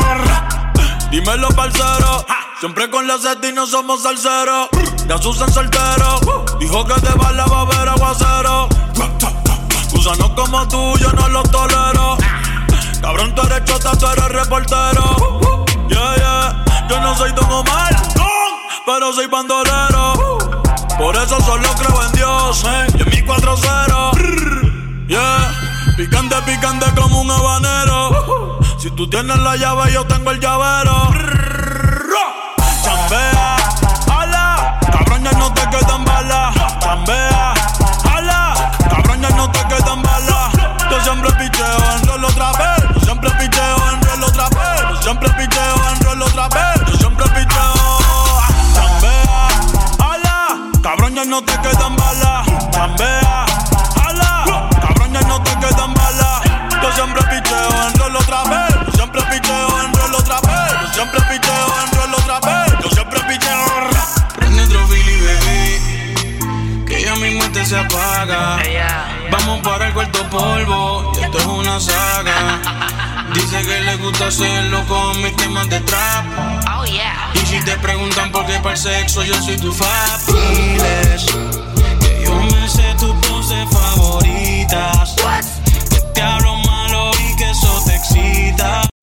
Dímelo, 1.10 1.48
parcero. 1.48 2.24
Siempre 2.58 2.88
con 2.88 3.06
la 3.06 3.18
seta 3.18 3.46
y 3.48 3.52
no 3.52 3.66
somos 3.66 4.02
salseros. 4.02 4.70
Ya 5.06 5.18
Susan 5.18 5.52
soltero. 5.52 6.46
Dijo 6.58 6.86
que 6.86 6.94
de 7.02 7.14
bala 7.16 7.44
va 7.44 7.58
a 7.58 7.60
haber 7.60 7.88
aguacero. 7.90 8.68
Gusanos 10.04 10.32
como 10.32 10.68
tú, 10.68 10.98
yo 10.98 11.10
no 11.12 11.28
los 11.28 11.50
tolero. 11.50 12.18
Cabrón, 13.00 13.34
tú 13.34 13.40
eres 13.40 13.64
chota, 13.64 13.96
tú 13.96 14.06
eres 14.06 14.28
reportero. 14.28 15.64
Yeah, 15.88 16.14
yeah. 16.16 16.64
Yo 16.90 17.00
no 17.00 17.16
soy 17.16 17.32
Don 17.32 17.50
Omar, 17.50 17.96
pero 18.84 19.14
soy 19.14 19.26
bandolero. 19.28 20.12
Por 20.98 21.16
eso 21.16 21.40
solo 21.40 21.66
creo 21.78 22.04
en 22.04 22.12
Dios, 22.12 22.64
eh. 22.64 22.86
En 22.98 23.06
mi 23.06 23.22
4-0. 23.22 25.06
Yeah. 25.08 25.94
Picante, 25.96 26.36
picante 26.42 26.84
como 26.94 27.22
un 27.22 27.30
habanero. 27.30 28.58
Si 28.78 28.90
tú 28.90 29.08
tienes 29.08 29.38
la 29.38 29.56
llave, 29.56 29.90
yo 29.90 30.04
tengo 30.04 30.32
el 30.32 30.38
llavero. 30.38 31.14
Chambea, 32.84 33.56
ala, 34.12 34.78
cabrón, 34.82 35.24
ya 35.24 35.32
no 35.32 35.50
te 35.54 35.62
quedan 35.70 36.04
balas. 36.04 36.54
Chambea, 36.80 37.53
no 51.26 51.42
te 51.42 51.52
quedan 51.60 51.96
balas. 51.96 52.46
Chambea, 52.70 53.46
ala, 54.06 54.68
cabrón, 54.80 55.12
ya 55.12 55.20
no 55.22 55.42
te 55.42 55.50
quedan 55.58 55.94
balas. 55.94 56.42
Yo 56.82 56.92
siempre 56.92 57.23
se 67.64 67.78
apaga. 67.78 68.58
Vamos 69.30 69.60
para 69.60 69.86
el 69.86 69.94
cuarto 69.94 70.22
polvo. 70.28 71.12
Y 71.18 71.24
esto 71.24 71.38
es 71.38 71.46
una 71.46 71.80
saga. 71.80 72.60
Dice 73.32 73.62
que 73.62 73.80
le 73.80 73.96
gusta 73.96 74.26
hacerlo 74.26 74.84
con 74.86 75.22
mis 75.22 75.34
temas 75.36 75.68
de 75.68 75.80
trap. 75.80 76.24
Oh 76.76 76.84
yeah. 76.84 77.30
Y 77.34 77.38
si 77.46 77.60
te 77.64 77.76
preguntan 77.78 78.30
por 78.30 78.46
qué 78.46 78.58
para 78.60 78.74
el 78.74 78.80
sexo, 78.80 79.22
yo 79.24 79.34
soy 79.42 79.56
tu 79.56 79.72
fab. 79.72 80.26
Diles 80.26 81.26
que 82.00 82.22
yo 82.24 82.34
me 82.34 82.68
sé 82.68 82.94
tu 82.98 83.18
poses 83.20 83.68
favoritas. 83.70 85.16
Que 85.90 86.00
te 86.14 86.22
hablo 86.22 86.56
malo 86.58 87.10
y 87.18 87.36
que 87.36 87.50
eso 87.50 87.82
te 87.86 87.96
excita. 87.96 88.93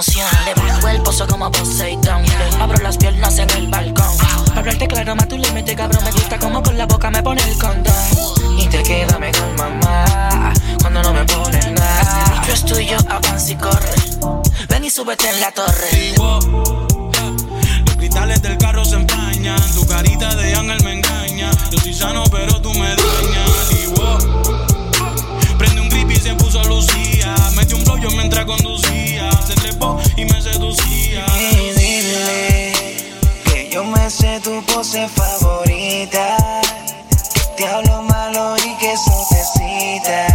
Emoción. 0.00 0.26
Le 0.46 0.54
bajo 0.54 0.88
el 0.88 1.02
pozo 1.02 1.26
como 1.26 1.50
Poseidón. 1.50 2.24
Abro 2.60 2.82
las 2.82 2.96
piernas 2.96 3.38
en 3.38 3.50
el 3.50 3.68
balcón. 3.68 4.16
Para 4.48 4.60
hablarte 4.60 4.88
claro, 4.88 5.14
más 5.14 5.28
tú 5.28 5.36
le 5.36 5.76
cabrón. 5.76 6.02
Me 6.04 6.10
gusta 6.10 6.38
como 6.38 6.62
con 6.62 6.78
la 6.78 6.86
boca 6.86 7.10
me 7.10 7.22
pone 7.22 7.42
el 7.42 7.58
condón. 7.58 7.94
Y 8.58 8.66
te 8.68 8.82
queda 8.82 9.18
con 9.18 9.56
mamá 9.56 10.52
cuando 10.80 11.02
no 11.02 11.12
me 11.12 11.24
pones 11.24 11.70
nada. 11.72 12.40
Bicho 12.40 12.52
es 12.52 12.64
tuyo, 12.64 12.96
avanza 13.08 13.52
y 13.52 13.56
corre. 13.56 13.94
Ven 14.68 14.84
y 14.84 14.90
súbete 14.90 15.28
en 15.28 15.40
la 15.40 15.52
torre. 15.52 16.14
Los 17.86 17.96
cristales 17.96 18.42
del 18.42 18.56
carro 18.56 18.84
se 18.84 18.96
empañan. 18.96 19.60
Tu 19.74 19.86
carita 19.86 20.34
de 20.34 20.54
ángel 20.54 20.82
me 20.82 20.92
engaña. 20.94 21.50
Yo 21.70 21.78
soy 21.78 21.94
sano, 21.94 22.24
pero 22.30 22.60
tú 22.62 22.72
me 22.72 22.88
dañas. 22.88 23.50
Prende 25.58 25.80
un 25.82 25.88
grip 25.90 26.10
y 26.10 26.16
se 26.16 26.34
puso 26.36 26.62
Lucía. 26.64 27.34
Yo 27.98 28.10
mientras 28.10 28.44
conducía. 28.44 29.30
Se 29.46 29.54
trepó 29.54 29.98
y 30.16 30.24
me 30.24 30.40
seducía. 30.40 31.24
Y 31.38 31.70
dile 31.78 32.72
que 33.44 33.70
yo 33.70 33.84
me 33.84 34.10
sé 34.10 34.40
tu 34.40 34.62
pose 34.64 35.08
favorita. 35.08 36.36
Que 37.56 37.64
te 37.64 37.66
hablo 37.66 38.02
malo 38.02 38.56
y 38.56 38.74
que 38.78 38.92
eso 38.92 39.26
te 39.28 39.36
excita. 39.38 40.29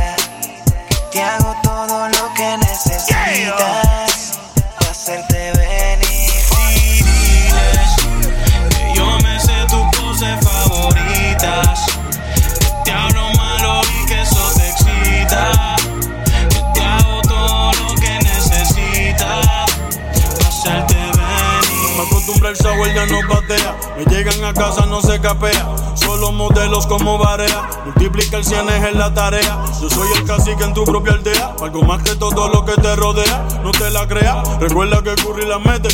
El 23.06 23.10
sour, 23.10 23.22
ya 23.22 23.22
no 23.22 23.28
patea. 23.28 23.76
Me 23.98 24.06
llegan 24.06 24.44
a 24.44 24.54
casa, 24.54 24.86
no 24.86 25.02
se 25.02 25.20
capea. 25.20 25.96
Solo 25.96 26.32
modelos 26.32 26.88
como 26.88 27.18
Barea. 27.18 27.70
Multiplica 27.86 28.38
el 28.38 28.46
cienes 28.46 28.84
en 28.84 28.98
la 28.98 29.14
tarea. 29.14 29.64
Yo 29.82 29.90
soy 29.90 30.08
el 30.18 30.26
cacique 30.26 30.64
en 30.64 30.74
tu 30.74 30.84
propia 30.84 31.14
aldea. 31.14 31.56
Algo 31.62 31.84
más 31.84 32.04
que 32.04 32.16
todo 32.16 32.50
lo 32.50 32.66
que 32.66 32.74
te 32.74 32.96
rodea. 32.96 33.46
No 33.64 33.72
te 33.72 33.90
la 33.90 34.08
creas. 34.08 34.60
Recuerda 34.60 35.02
que 35.04 35.16
Curry 35.16 35.46
la 35.46 35.60
mete. 35.60 35.90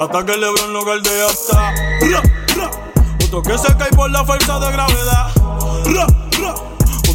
Hasta 0.00 0.24
que 0.24 0.36
Lebron 0.36 0.72
lo 0.72 0.84
galdea 0.84 1.26
hasta. 1.26 1.74
Otro 3.24 3.42
que 3.42 3.58
se 3.58 3.76
cae 3.76 3.90
por 3.90 4.10
la 4.10 4.24
fuerza 4.24 4.58
de 4.60 4.72
gravedad. 4.72 5.30
Ra, 5.86 6.06
ra. 6.40 6.71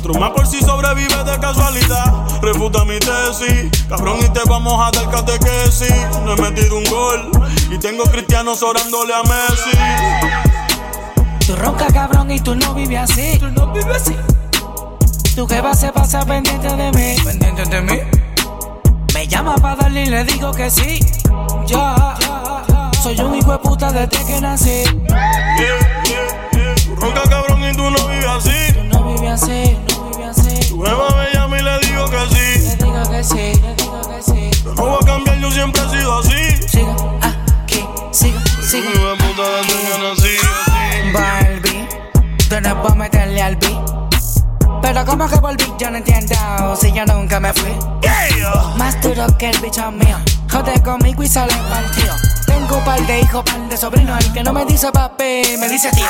Otro 0.07 0.21
más 0.21 0.31
por 0.31 0.47
si 0.47 0.61
sobrevive 0.61 1.21
de 1.25 1.37
casualidad. 1.37 2.13
Refuta 2.41 2.85
mi 2.85 2.97
tesis, 2.97 3.69
cabrón, 3.89 4.19
y 4.21 4.29
te 4.29 4.39
vamos 4.47 4.79
a 4.79 4.89
dar 4.97 5.09
catequesis. 5.11 5.93
No 6.23 6.31
he 6.31 6.41
metido 6.41 6.77
un 6.77 6.85
gol 6.85 7.29
y 7.69 7.77
tengo 7.77 8.05
cristianos 8.05 8.63
orándole 8.63 9.13
a 9.13 9.21
Messi. 9.23 9.77
Tú 11.45 11.57
ronca 11.57 11.87
cabrón 11.87 12.31
y 12.31 12.39
tú 12.39 12.55
no 12.55 12.73
vives 12.73 12.99
así. 12.99 13.37
Tú 13.37 13.51
no 13.51 13.73
vives 13.73 13.97
así. 13.97 14.15
Tu 15.35 15.45
jeva 15.45 15.73
se 15.73 15.91
pasa 15.91 16.25
pendiente 16.25 16.73
de 16.73 16.91
mí. 16.93 17.21
Pendiente 17.25 17.65
de 17.65 17.81
mí. 17.81 17.99
Me 19.13 19.27
llama 19.27 19.55
para 19.55 19.75
darle 19.75 20.03
y 20.03 20.05
le 20.05 20.23
digo 20.23 20.53
que 20.53 20.71
sí. 20.71 21.01
Yo 21.65 21.95
soy 23.03 23.19
un 23.19 23.35
hijo 23.35 23.51
de 23.51 23.57
puta 23.57 23.91
desde 23.91 24.25
que 24.25 24.39
nací. 24.39 24.83
Tú 26.85 26.95
ronca 26.95 27.23
cabrón 27.23 27.61
y 27.61 27.75
tú 27.75 27.89
no 27.89 28.07
vives 28.07 28.25
así. 28.25 28.73
Tú 28.73 28.83
no 28.85 29.03
vives 29.03 29.31
así, 29.31 29.77
no 29.83 29.83
vives 29.83 29.83
así. 29.83 29.96
Tu 30.67 30.81
jeva 30.83 31.07
me 31.15 31.33
llama 31.33 31.59
y 31.59 31.63
le 31.63 31.79
digo 31.79 32.09
que 32.09 32.19
sí. 32.29 32.67
Le 32.67 32.75
digo 32.75 33.09
que 33.09 33.23
sí, 33.23 33.61
le 33.61 33.75
digo 33.75 34.01
que 34.01 34.21
sí. 34.21 34.63
No 34.65 34.73
voy 34.73 34.97
a 35.01 35.05
cambiar, 35.05 35.37
yo 35.39 35.51
siempre 35.51 35.81
he 35.81 35.89
sido 35.89 36.19
así. 36.19 36.67
Siga 36.67 36.95
aquí, 37.21 37.85
siga. 38.11 38.39
Hijo 38.39 39.09
de 39.09 39.15
puta 39.15 39.43
desde 39.57 39.75
que 39.81 39.97
nací. 40.03 40.33
Barbie, 41.13 41.87
tú 42.49 42.61
no 42.61 42.81
puedes 42.81 42.97
meterle 42.97 43.41
al 43.41 43.55
beat. 43.55 43.97
Pero 44.81 45.05
como 45.05 45.27
que 45.27 45.35
volví, 45.37 45.73
yo 45.79 45.89
no 45.89 45.97
entiendo 45.97 46.35
si 46.79 46.91
yo 46.91 47.05
nunca 47.05 47.39
me 47.39 47.53
fui. 47.53 47.73
Más 48.77 49.01
duro 49.01 49.25
que 49.37 49.49
el 49.49 49.59
bicho 49.59 49.91
mío. 49.91 50.17
Jode 50.51 50.81
conmigo 50.83 51.23
y 51.23 51.27
sale 51.27 51.53
partido. 51.69 52.13
Tengo 52.45 52.77
un 52.77 52.85
par 52.85 53.05
de 53.07 53.21
hijos, 53.21 53.43
par 53.43 53.69
de 53.69 53.77
sobrinos. 53.77 54.23
El 54.23 54.33
que 54.33 54.43
no 54.43 54.53
me 54.53 54.65
dice 54.65 54.91
papi, 54.91 55.57
me 55.59 55.69
dice 55.69 55.89
tío. 55.91 56.07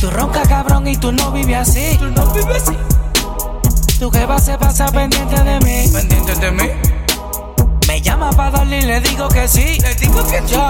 Tú 0.00 0.10
ronca 0.10 0.42
cabrón 0.42 0.86
y 0.86 0.96
tú 0.96 1.10
no 1.10 1.32
vives 1.32 1.56
así. 1.56 1.96
Tú 1.98 2.06
no 2.06 2.26
vives 2.32 2.62
así. 2.62 2.76
Tu 3.98 4.08
jeva 4.12 4.38
se 4.38 4.56
pasa 4.56 4.86
pendiente 4.92 5.42
de 5.42 5.58
mí. 5.58 5.88
Pendiente 5.92 6.36
de 6.36 6.50
mí. 6.52 6.70
Me 7.88 8.00
llama 8.00 8.30
para 8.30 8.58
darle 8.58 8.78
y 8.78 8.82
le 8.82 9.00
digo 9.00 9.28
que 9.28 9.48
sí. 9.48 9.76
Le 9.80 9.94
digo 9.96 10.24
que 10.28 10.40
yo. 10.46 10.62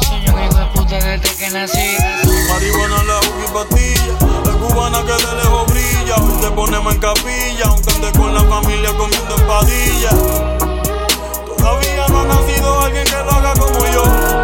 Soy 0.00 0.26
un 0.26 0.42
hijo 0.42 0.58
de 0.58 0.66
puta 0.74 0.94
desde 0.94 1.36
que 1.36 1.50
nací. 1.50 1.96
Marihuana, 2.48 3.02
la 3.04 3.20
y 3.20 3.52
pastilla. 3.52 4.14
La 4.46 4.52
cubana 4.52 5.00
que 5.00 5.26
de 5.26 5.34
lejos 5.42 5.66
brilla. 5.66 6.16
Hoy 6.16 6.40
te 6.40 6.50
ponemos 6.52 6.94
en 6.94 7.00
capilla. 7.00 7.66
Aunque 7.66 7.90
ande 7.90 8.12
con 8.12 8.32
la 8.32 8.42
familia 8.44 8.90
comiendo 8.96 9.36
empadilla. 9.36 10.10
Todavía 11.58 12.08
no 12.08 12.20
ha 12.20 12.24
nacido 12.24 12.80
alguien 12.80 13.04
que 13.04 13.16
lo 13.16 13.30
haga 13.32 13.52
como 13.52 13.86
yo. 13.92 14.43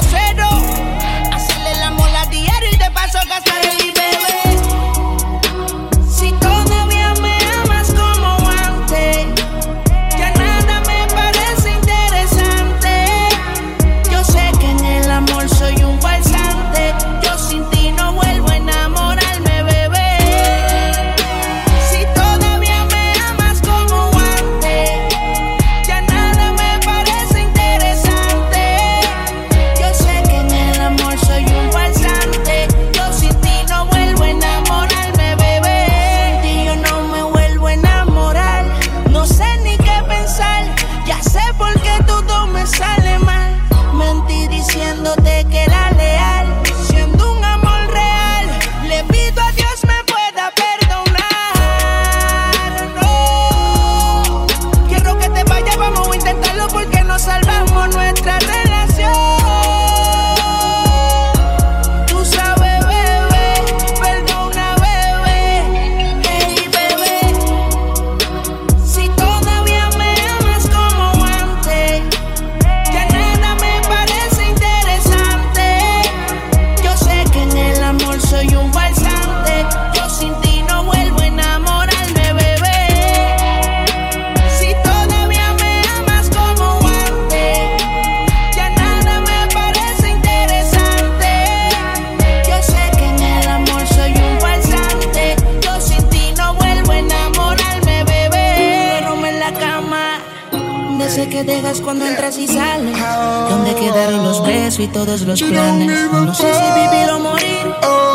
todos 105.05 105.21
los 105.21 105.41
planes? 105.41 106.11
No 106.11 106.33
sé 106.33 106.43
si 106.43 106.67
vivir 106.79 107.09
o 107.09 107.19
morir. 107.19 107.65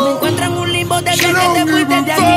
Me 0.03 0.11
encuentro 0.11 0.45
en 0.45 0.53
un 0.53 0.71
limbo 0.71 1.01
desde 1.01 1.27
que 1.27 1.33
te 1.33 1.71
fuiste 1.71 2.01
de 2.01 2.11
aquí. 2.13 2.33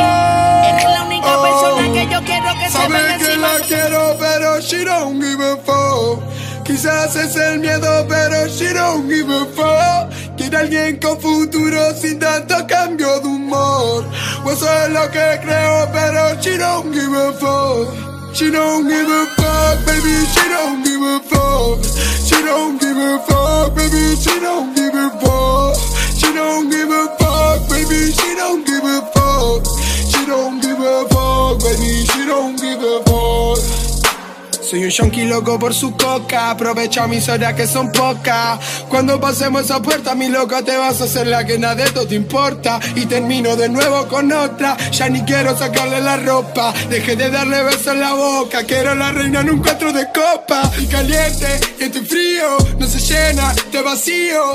Eres 0.71 0.85
la 0.85 1.03
única 1.07 1.43
persona 1.43 1.83
que 1.93 2.09
yo 2.13 2.21
quiero 2.25 2.51
que 2.59 2.71
se 2.71 2.89
venga 2.89 3.19
que 3.19 3.37
la 3.37 3.55
quiero, 3.69 4.17
pero 4.19 4.61
she 4.61 4.85
don't 4.85 5.23
give 5.23 5.45
a 5.45 5.57
fuck. 5.65 6.21
Quizás 6.65 7.15
es 7.17 7.37
el 7.37 7.61
miedo, 7.61 8.07
pero 8.09 8.49
she 8.49 8.73
don't 8.73 9.09
give 9.09 9.33
a 9.33 9.47
fuck. 9.55 10.37
Quiere 10.37 10.57
alguien 10.57 10.99
con 10.99 11.21
futuro 11.21 11.95
sin 11.95 12.19
tanto 12.19 12.55
cambio 12.67 13.21
de 13.21 13.29
humor. 13.29 14.05
O 14.45 14.51
eso 14.51 14.67
es 14.85 14.91
lo 14.91 15.11
que 15.11 15.41
creo, 15.43 15.89
pero 15.93 16.41
she 16.41 16.57
don't 16.59 16.93
give 16.93 17.17
a 17.17 17.33
fuck. 17.33 18.35
She 18.35 18.51
don't 18.51 18.89
give 18.89 19.13
a 19.13 19.27
fuck, 19.37 19.87
baby, 19.87 20.15
she 20.35 20.49
don't 20.49 20.85
give 20.85 21.03
a 21.03 21.21
fuck. 21.29 21.85
She 22.25 22.43
don't 22.43 22.81
give 22.81 22.97
a 22.97 23.19
fuck, 23.27 23.50
baby, 23.75 24.17
she 24.17 24.41
don't 24.41 24.75
give 24.75 24.95
a 24.95 25.11
fuck. 25.21 25.77
She 26.17 26.33
don't 26.33 26.71
give 26.71 26.91
a 26.91 27.17
fuck, 27.19 27.69
baby, 27.69 28.13
she 28.13 28.35
don't 28.37 28.67
give 28.67 28.85
a 28.85 29.01
fuck. 29.13 29.67
She 30.11 30.27
don't 30.27 30.61
give 30.61 30.79
a 30.79 31.09
fuck, 31.09 31.61
baby, 31.61 32.05
she 32.07 32.27
don't 32.27 32.57
give 32.61 32.83
a 32.83 33.03
fuck. 33.05 33.90
Soy 34.71 34.85
un 34.85 34.91
yonki 34.91 35.25
loco 35.25 35.59
por 35.59 35.75
su 35.75 35.97
coca, 35.97 36.49
aprovecha 36.49 37.09
mis 37.09 37.29
horas 37.29 37.55
que 37.55 37.67
son 37.67 37.91
pocas. 37.91 38.61
Cuando 38.89 39.19
pasemos 39.19 39.65
esa 39.65 39.83
puerta, 39.83 40.15
mi 40.15 40.29
loca, 40.29 40.63
te 40.63 40.77
vas 40.77 41.01
a 41.01 41.05
hacer 41.07 41.27
la 41.27 41.45
que 41.45 41.59
nada 41.59 41.75
de 41.75 41.83
esto 41.83 42.07
te 42.07 42.15
importa. 42.15 42.79
Y 42.95 43.07
termino 43.07 43.57
de 43.57 43.69
nuevo 43.69 44.07
con 44.07 44.31
otra, 44.31 44.77
ya 44.93 45.09
ni 45.09 45.23
quiero 45.23 45.59
sacarle 45.59 46.01
la 46.01 46.19
ropa. 46.19 46.73
Dejé 46.89 47.17
de 47.17 47.31
darle 47.31 47.65
besos 47.65 47.89
en 47.89 47.99
la 47.99 48.13
boca, 48.13 48.63
quiero 48.63 48.95
la 48.95 49.11
reina 49.11 49.41
en 49.41 49.51
un 49.51 49.59
cuatro 49.61 49.93
de 49.93 50.07
copa. 50.15 50.71
Y 50.79 50.87
caliente, 50.87 51.49
y 51.81 51.83
estoy 51.83 52.05
frío, 52.07 52.57
no 52.79 52.87
se 52.87 53.01
llena, 53.01 53.53
te 53.73 53.83
vacío. 53.83 54.53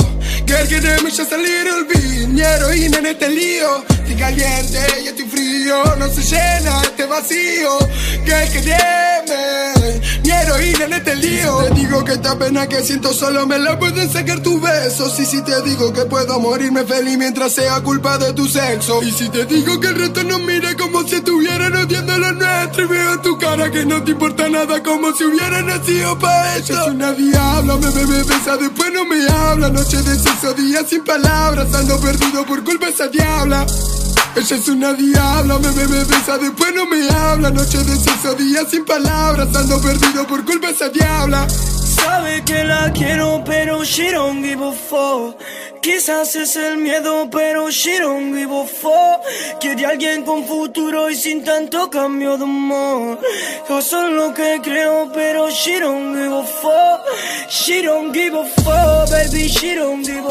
Girl, 0.48 0.66
que 0.66 0.80
me 0.80 1.12
just 1.12 1.34
a 1.34 1.38
little 1.38 1.84
bit, 1.90 2.30
mi 2.30 2.40
heroína 2.40 3.00
en 3.00 3.08
este 3.08 3.28
lío. 3.28 3.95
Estoy 4.06 4.18
caliente, 4.18 4.80
y 5.04 5.08
estoy 5.08 5.26
frío, 5.26 5.84
no 5.98 6.08
se 6.10 6.22
llena, 6.22 6.80
este 6.84 7.08
vacío. 7.08 7.80
Girl, 8.24 8.52
que 8.52 8.62
deme, 8.62 10.02
mi 10.24 10.30
heroína 10.30 10.86
en 10.86 10.94
este 10.94 11.16
lío. 11.16 11.62
Si 11.62 11.70
te 11.70 11.74
digo 11.74 12.04
que 12.04 12.12
esta 12.14 12.38
pena 12.38 12.68
que 12.68 12.84
siento 12.84 13.12
solo 13.16 13.48
me 13.48 13.58
la 13.58 13.80
pueden 13.80 14.08
sacar 14.12 14.42
tus 14.42 14.62
besos. 14.62 15.20
Y 15.20 15.26
si 15.26 15.42
te 15.42 15.60
digo 15.64 15.92
que 15.92 16.06
puedo 16.06 16.40
morirme 16.40 16.84
feliz 16.84 17.18
mientras 17.18 17.54
sea 17.54 17.82
culpa 17.82 18.20
de 18.20 18.32
tu 18.34 18.48
sexo. 18.48 19.02
Y 19.02 19.12
si 19.12 19.28
te 19.30 19.44
digo 19.46 19.80
que 19.80 19.88
el 19.88 19.96
resto 19.96 20.24
nos 20.24 20.40
mira 20.42 20.76
como 20.76 21.02
si 21.08 21.16
estuvieran 21.16 21.76
odiando 21.76 22.16
lo 22.20 22.32
nuestro. 22.32 22.84
Y 22.84 22.88
veo 22.88 23.14
en 23.14 23.22
tu 23.24 23.40
cara 23.40 23.72
que 23.72 23.88
no 23.88 24.04
te 24.04 24.12
importa 24.12 24.48
nada 24.48 24.84
como 24.84 25.16
si 25.16 25.24
hubiera 25.24 25.64
nacido 25.64 26.20
para 26.20 26.58
eso. 26.58 26.80
Es 26.80 26.88
una 26.90 27.12
diabla, 27.12 27.76
me 27.78 27.90
bebe, 27.90 28.22
besa, 28.22 28.56
después 28.56 28.94
no 28.94 29.04
me 29.04 29.28
habla. 29.28 29.70
Noche 29.70 29.98
de 29.98 30.16
sexo, 30.20 30.54
día 30.54 30.84
sin 30.88 31.04
palabras. 31.04 31.74
Ando 31.74 32.00
perdido 32.00 32.46
por 32.46 32.64
culpa 32.64 32.86
de 32.86 32.92
esa 32.92 33.08
diabla. 33.08 33.66
Ella 34.36 34.58
es 34.58 34.68
una 34.68 34.94
diabla, 34.94 35.60
me 35.60 35.72
bebe, 35.72 36.04
besa, 36.04 36.38
después 36.38 36.74
no 36.76 36.86
me 36.86 37.08
habla. 37.10 37.50
Noche 37.52 37.78
de 37.78 37.96
sexo, 37.96 38.36
día 38.36 38.66
sin 38.70 38.84
palabras. 38.84 39.48
Ando 39.56 39.82
perdido 39.82 40.28
por 40.28 40.44
culpa 40.44 40.68
de 40.68 40.74
esa 40.74 40.90
diabla. 40.90 41.48
Sabe 41.50 42.44
que 42.44 42.66
la 42.66 42.92
quiero, 42.92 43.42
pero 43.46 43.86
she 43.86 44.12
don't 44.12 44.44
give. 44.44 44.62
Quizás 45.82 46.36
es 46.36 46.58
el 46.58 46.78
miedo, 46.80 47.30
pero 47.32 47.70
she 47.70 47.98
don't 48.00 48.36
give 48.36 48.52
a. 48.52 49.22
Quiere 49.62 49.86
alguien 49.86 50.24
con 50.26 50.46
futuro 50.46 51.10
y 51.10 51.16
sin 51.16 51.44
tanto 51.46 51.90
cambio 51.90 52.38
de 52.38 52.44
humor. 52.44 53.20
Yo 53.70 53.82
soy 53.82 54.12
lo 54.12 54.34
que 54.34 54.60
creo, 54.62 55.12
pero 55.14 55.50
she 55.50 55.80
don't 55.80 56.14
give 56.14 56.34
a 56.34 56.44
fuck. 56.44 57.06
She 57.50 57.84
baby, 59.10 59.48
she 59.48 59.76
don't 59.76 60.06
give. 60.06 60.26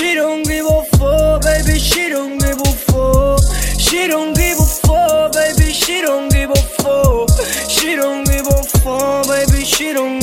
She 0.00 0.14
don't 0.14 0.42
give 0.44 0.64
a 0.64 0.82
fuck, 0.96 1.42
baby, 1.42 1.78
she 1.78 2.08
don't 2.08 2.38
give 2.38 2.58
a 2.58 2.72
fuck. 2.88 3.42
She 3.78 4.06
don't 4.08 4.34
give 4.34 4.58
a 4.58 4.64
fuck, 4.64 5.34
baby, 5.34 5.74
she 5.74 6.00
don't 6.00 6.32
give 6.32 6.48
a 6.48 6.54
fuck. 6.54 7.28
She 7.68 7.96
don't 7.96 8.24
give 8.24 8.46
a 8.46 8.62
fuck, 8.80 9.26
baby, 9.28 9.62
she 9.62 9.92
don't 9.92 10.19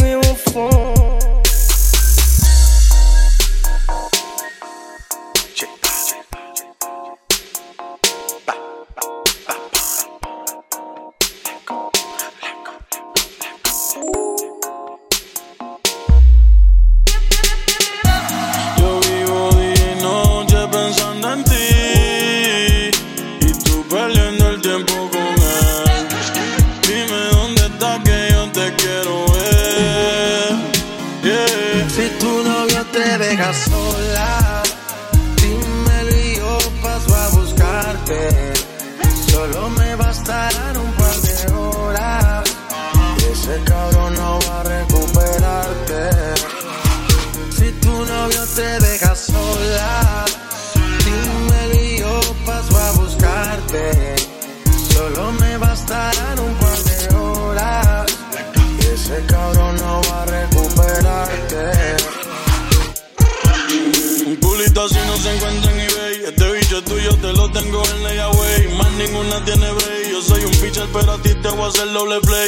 pero 70.94 71.13
a 71.13 71.17
ti 71.21 71.33
te 71.35 71.50
voy 71.50 71.65
a 71.65 71.67
hacer 71.67 71.92
doble 71.94 72.19
play. 72.21 72.48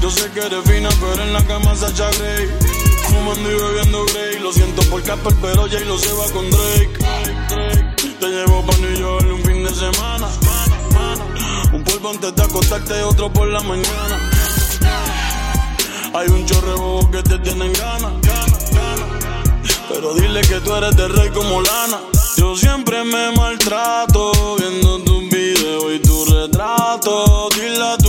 Yo 0.00 0.10
sé 0.10 0.30
que 0.30 0.40
eres 0.40 0.64
fina 0.64 0.88
pero 1.00 1.22
en 1.22 1.32
la 1.32 1.44
cama 1.46 1.74
Sacha 1.74 2.10
Grey. 2.18 2.48
Fumando 3.08 3.50
y 3.50 3.54
bebiendo 3.54 4.04
Grey. 4.06 4.38
Lo 4.40 4.52
siento 4.52 4.82
por 4.90 5.02
Casper 5.02 5.34
pero 5.40 5.62
J 5.62 5.80
lo 5.80 5.98
se 5.98 6.12
va 6.12 6.24
con 6.32 6.50
Drake. 6.50 6.98
Te 8.20 8.26
llevo 8.26 8.64
pa' 8.64 8.76
New 8.78 8.96
York 8.96 9.26
un 9.32 9.42
fin 9.44 9.64
de 9.64 9.74
semana. 9.74 10.28
Un 11.72 11.82
polvo 11.84 12.10
antes 12.10 12.34
de 12.34 12.42
acostarte 12.42 12.98
y 12.98 13.02
otro 13.02 13.32
por 13.32 13.48
la 13.48 13.60
mañana. 13.60 14.30
Hay 16.14 16.28
un 16.28 16.46
chorre 16.46 16.74
bobo 16.74 17.10
que 17.10 17.22
te 17.22 17.38
tienen 17.38 17.72
ganas 17.72 18.12
pero 19.94 20.14
dile 20.14 20.40
que 20.42 20.60
tú 20.60 20.74
eres 20.74 20.96
de 20.96 21.08
rey 21.08 21.30
como 21.30 21.60
lana. 21.60 22.00
Yo 22.36 22.56
siempre 22.56 23.04
me 23.04 23.32
maltrato 23.32 24.56
y 24.58 24.83
tu 26.64 27.48
retrato. 27.60 28.03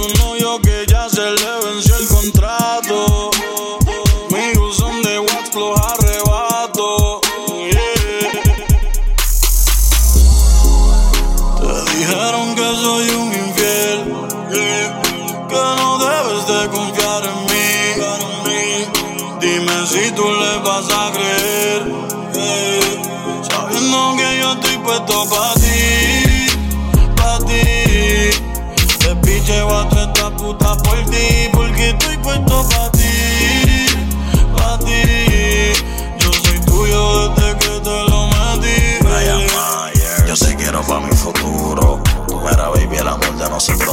El 43.58 43.85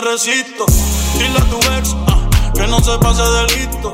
resisto. 0.00 0.66
Dile 1.18 1.38
a 1.38 1.44
tu 1.44 1.56
ex 1.78 1.94
ah, 2.06 2.18
que 2.54 2.66
no 2.66 2.80
se 2.80 2.98
pase 2.98 3.22
de 3.22 3.56
listo. 3.56 3.92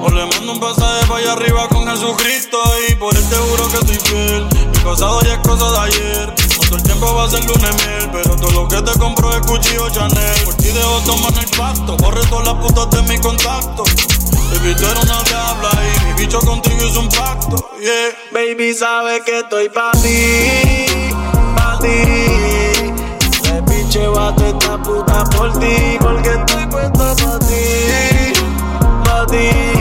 O 0.00 0.08
le 0.10 0.26
mando 0.26 0.52
un 0.52 0.60
pasaje 0.60 1.06
para 1.06 1.20
allá 1.20 1.32
arriba 1.32 1.68
con 1.68 1.86
Jesucristo. 1.86 2.58
Y 2.88 2.94
por 2.94 3.14
él 3.16 3.28
te 3.28 3.36
juro 3.36 3.68
que 3.68 3.76
estoy 3.78 3.98
fiel. 4.10 4.46
Mi 4.72 4.78
pasado 4.78 5.20
ya 5.22 5.34
es 5.34 5.38
cosa 5.40 5.70
de 5.72 5.78
ayer. 5.78 6.34
Todo 6.56 6.76
el 6.76 6.82
tiempo 6.82 7.14
va 7.14 7.24
a 7.24 7.30
ser 7.30 7.42
lunes 7.46 7.86
miel 7.86 8.10
Pero 8.12 8.36
todo 8.36 8.50
lo 8.50 8.68
que 8.68 8.82
te 8.82 8.98
compro 8.98 9.30
es 9.32 9.40
cuchillo 9.46 9.88
Chanel. 9.90 10.44
Por 10.44 10.54
ti 10.54 10.68
dejo 10.68 11.00
tomar 11.06 11.32
el 11.38 11.50
pacto. 11.56 11.96
Borre 11.96 12.24
todas 12.26 12.46
las 12.46 12.54
putas 12.56 12.90
de 12.90 13.02
mi 13.02 13.18
contacto. 13.18 13.84
Baby, 14.50 14.74
tú 14.74 14.84
eres 14.86 15.04
una 15.04 15.22
diabla 15.24 15.70
y 15.84 16.06
mi 16.06 16.12
bicho 16.14 16.40
contigo 16.40 16.82
es 16.82 16.96
un 16.96 17.08
pacto, 17.10 17.70
yeah. 17.80 18.16
Baby, 18.32 18.72
sabe 18.72 19.22
que 19.22 19.40
estoy 19.40 19.68
pa' 19.68 19.92
ti, 19.92 20.86
pa' 21.54 21.78
ti 21.80 22.17
puta 24.84 25.24
por 25.24 25.52
ti 25.58 25.98
Porque 26.00 26.28
estoy 26.28 26.66
puesto 26.66 26.98
pa' 26.98 27.38
ti, 27.38 28.32
pa' 29.04 29.26
ti 29.26 29.77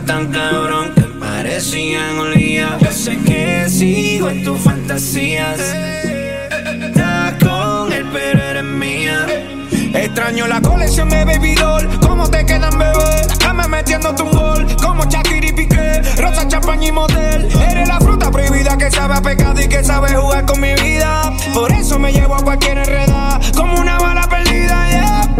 Tan 0.00 0.26
cabrón 0.32 0.92
que 0.94 1.02
parecían 1.02 2.32
día 2.34 2.76
Yo 2.80 2.90
sé 2.90 3.16
que 3.18 3.66
sigo 3.68 4.28
en 4.28 4.44
tus 4.44 4.60
fantasías 4.60 5.60
Estás 5.60 7.34
con 7.42 7.92
él 7.92 8.04
pero 8.12 8.42
eres 8.42 8.64
mía 8.64 9.26
Extraño 9.94 10.48
la 10.48 10.60
colección 10.60 11.08
de 11.08 11.24
baby 11.24 11.54
doll. 11.54 11.88
¿Cómo 12.00 12.28
te 12.28 12.44
quedan, 12.44 12.76
bebé? 12.76 13.26
Cama 13.38 13.68
metiéndote 13.68 14.22
un 14.22 14.32
gol. 14.32 14.66
Como 14.82 15.04
Shakira 15.04 15.46
y 15.46 15.52
Piqué. 15.52 16.02
Rosa, 16.18 16.46
champaña 16.48 16.88
y 16.88 16.92
motel. 16.92 17.48
Eres 17.70 17.88
la 17.88 18.00
fruta 18.00 18.30
prohibida 18.30 18.76
que 18.76 18.90
sabe 18.90 19.14
a 19.14 19.22
pecado 19.22 19.60
y 19.62 19.68
que 19.68 19.84
sabe 19.84 20.14
jugar 20.14 20.44
con 20.46 20.60
mi 20.60 20.74
vida. 20.74 21.32
Por 21.54 21.72
eso 21.72 21.98
me 21.98 22.12
llevo 22.12 22.34
a 22.34 22.42
cualquier 22.42 22.78
enredada. 22.78 23.40
Como 23.56 23.80
una 23.80 23.98
bala 23.98 24.28
perdida, 24.28 24.90
yeah. 24.90 25.34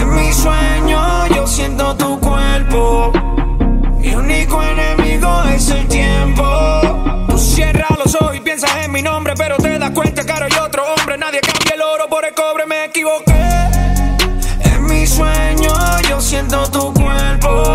En 0.00 0.14
mi 0.14 0.32
sueño 0.32 0.79
cierras 8.10 8.12
los 8.12 8.14
ojos 8.14 8.36
y 8.36 8.40
piensas 8.40 8.70
en 8.84 8.92
mi 8.92 9.02
nombre, 9.02 9.34
pero 9.36 9.56
te 9.56 9.78
das 9.78 9.90
cuenta 9.90 10.24
que 10.24 10.32
ahora 10.32 10.46
hay 10.46 10.58
otro 10.58 10.82
hombre. 10.94 11.16
Nadie 11.18 11.40
cambia 11.40 11.74
el 11.74 11.82
oro 11.82 12.08
por 12.08 12.24
el 12.24 12.34
cobre, 12.34 12.66
me 12.66 12.84
equivoqué. 12.84 13.32
En 14.60 14.84
mi 14.84 15.06
sueño 15.06 15.72
yo 16.08 16.20
siento 16.20 16.68
tu 16.70 16.92
cuerpo. 16.92 17.69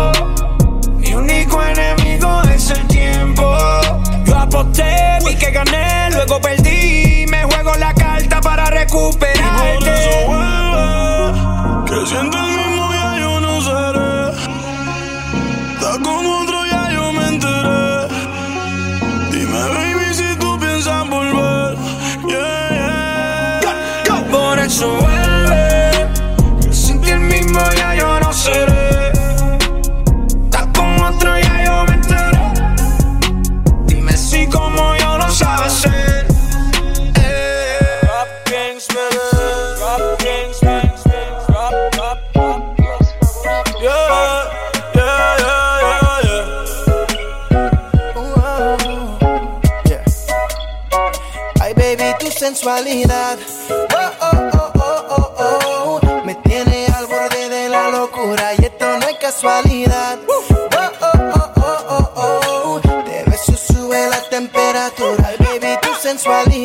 Sensualidad. 52.46 53.38
Oh, 53.70 54.10
oh, 54.20 54.50
oh, 54.52 54.72
oh, 54.78 55.34
oh, 55.38 56.00
oh. 56.02 56.24
Me 56.24 56.34
tiene 56.36 56.86
al 56.96 57.06
borde 57.06 57.48
de 57.48 57.68
la 57.68 57.88
locura 57.90 58.54
y 58.56 58.64
esto 58.64 58.86
no 58.98 59.08
es 59.08 59.16
casualidad. 59.18 60.18
Oh, 60.28 60.44
oh, 60.52 60.90
oh, 61.00 61.52
oh, 61.56 62.10
oh, 62.16 62.80
oh. 62.84 63.02
Te 63.04 63.24
beso, 63.28 63.52
sube 63.56 64.08
la 64.08 64.20
temperatura. 64.28 65.32
Baby, 65.40 65.76
tu 65.82 65.92
sensualidad. 66.00 66.55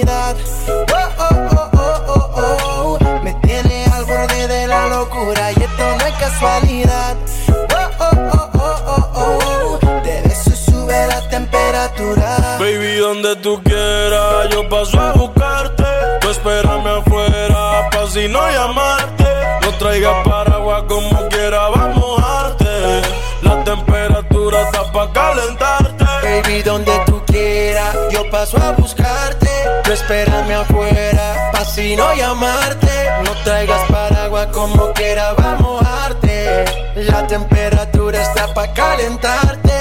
Paso 28.42 28.58
a 28.58 28.72
buscarte. 28.72 29.50
Tú 29.84 29.92
espérame 29.92 30.54
afuera, 30.54 31.52
pa' 31.52 31.64
si 31.64 31.96
no 31.96 32.12
llamarte. 32.16 32.94
No 33.24 33.32
traigas 33.44 33.82
paraguas 33.92 34.48
como 34.48 34.92
quiera, 34.94 35.34
vamos 35.34 35.60
a 35.60 35.64
mojarte. 35.64 36.66
La 36.96 37.28
temperatura 37.28 38.20
está 38.20 38.52
pa' 38.52 38.74
calentarte. 38.74 39.78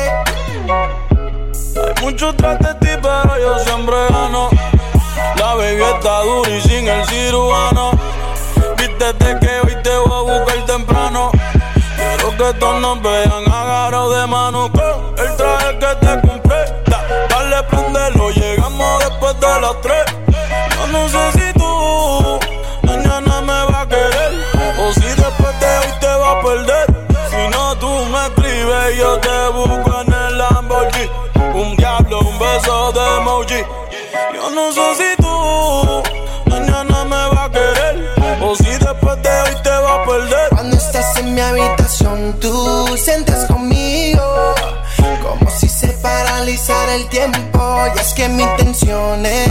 Hay 0.68 2.02
mucho 2.02 2.34
tras 2.34 2.58
de 2.58 2.74
ti, 2.74 2.90
pero 3.00 3.38
yo 3.38 3.58
siempre 3.60 3.96
gano. 4.10 4.50
La 5.36 5.54
baby 5.54 5.82
está 5.82 6.20
dura 6.22 6.50
y 6.50 6.60
sin 6.60 6.86
el 6.86 7.02
cirujano. 7.06 7.92
Vístete 8.76 9.38
que 9.40 9.60
hoy 9.64 9.76
te 9.82 9.96
voy 9.96 10.18
a 10.18 10.38
buscar 10.38 10.66
temprano. 10.66 11.30
Quiero 11.96 12.30
que 12.36 12.58
todos 12.58 12.80
nos 12.80 13.00
vean 13.00 13.44
agarrados 13.50 13.90
Yo 19.70 20.86
no 20.88 21.08
sé 21.08 21.32
si 21.38 21.52
tú 21.52 22.40
mañana 22.82 23.40
me 23.40 23.72
va 23.72 23.82
a 23.82 23.88
querer 23.88 24.32
o 24.80 24.92
si 24.92 25.00
después 25.00 25.60
de 25.60 25.78
hoy 25.78 25.92
te 26.00 26.06
va 26.08 26.30
a 26.32 26.42
perder. 26.42 26.86
Si 27.30 27.48
no 27.50 27.76
tú 27.78 27.86
me 27.86 28.26
escribes, 28.26 28.98
yo 28.98 29.20
te 29.20 29.48
busco 29.54 30.00
en 30.00 30.12
el 30.12 30.38
Lamborghini. 30.38 31.10
Un 31.54 31.76
diablo, 31.76 32.18
un 32.18 32.38
beso 32.40 32.92
de 32.92 33.16
emoji. 33.18 33.62
Yo 34.34 34.50
no 34.50 34.72
sé 34.72 34.94
si 34.96 35.22
tú 35.22 36.02
mañana 36.46 37.04
me 37.04 37.36
va 37.36 37.44
a 37.44 37.50
querer 37.50 38.40
o 38.42 38.56
si 38.56 38.70
después 38.70 39.22
de 39.22 39.40
hoy 39.42 39.54
te 39.62 39.70
va 39.70 40.02
a 40.02 40.04
perder. 40.04 40.48
Cuando 40.50 40.76
estás 40.76 41.16
en 41.16 41.32
mi 41.32 41.40
habitación, 41.40 42.40
tú 42.40 42.96
sientes 42.96 43.44
conmigo 43.46 44.54
como 45.22 45.48
si 45.50 45.68
se 45.68 45.88
paralizara 46.02 46.96
el 46.96 47.08
tiempo. 47.08 47.60
Y 47.94 47.98
es 48.00 48.14
que 48.14 48.28
mi 48.28 48.42
intención 48.42 49.24
es 49.24 49.49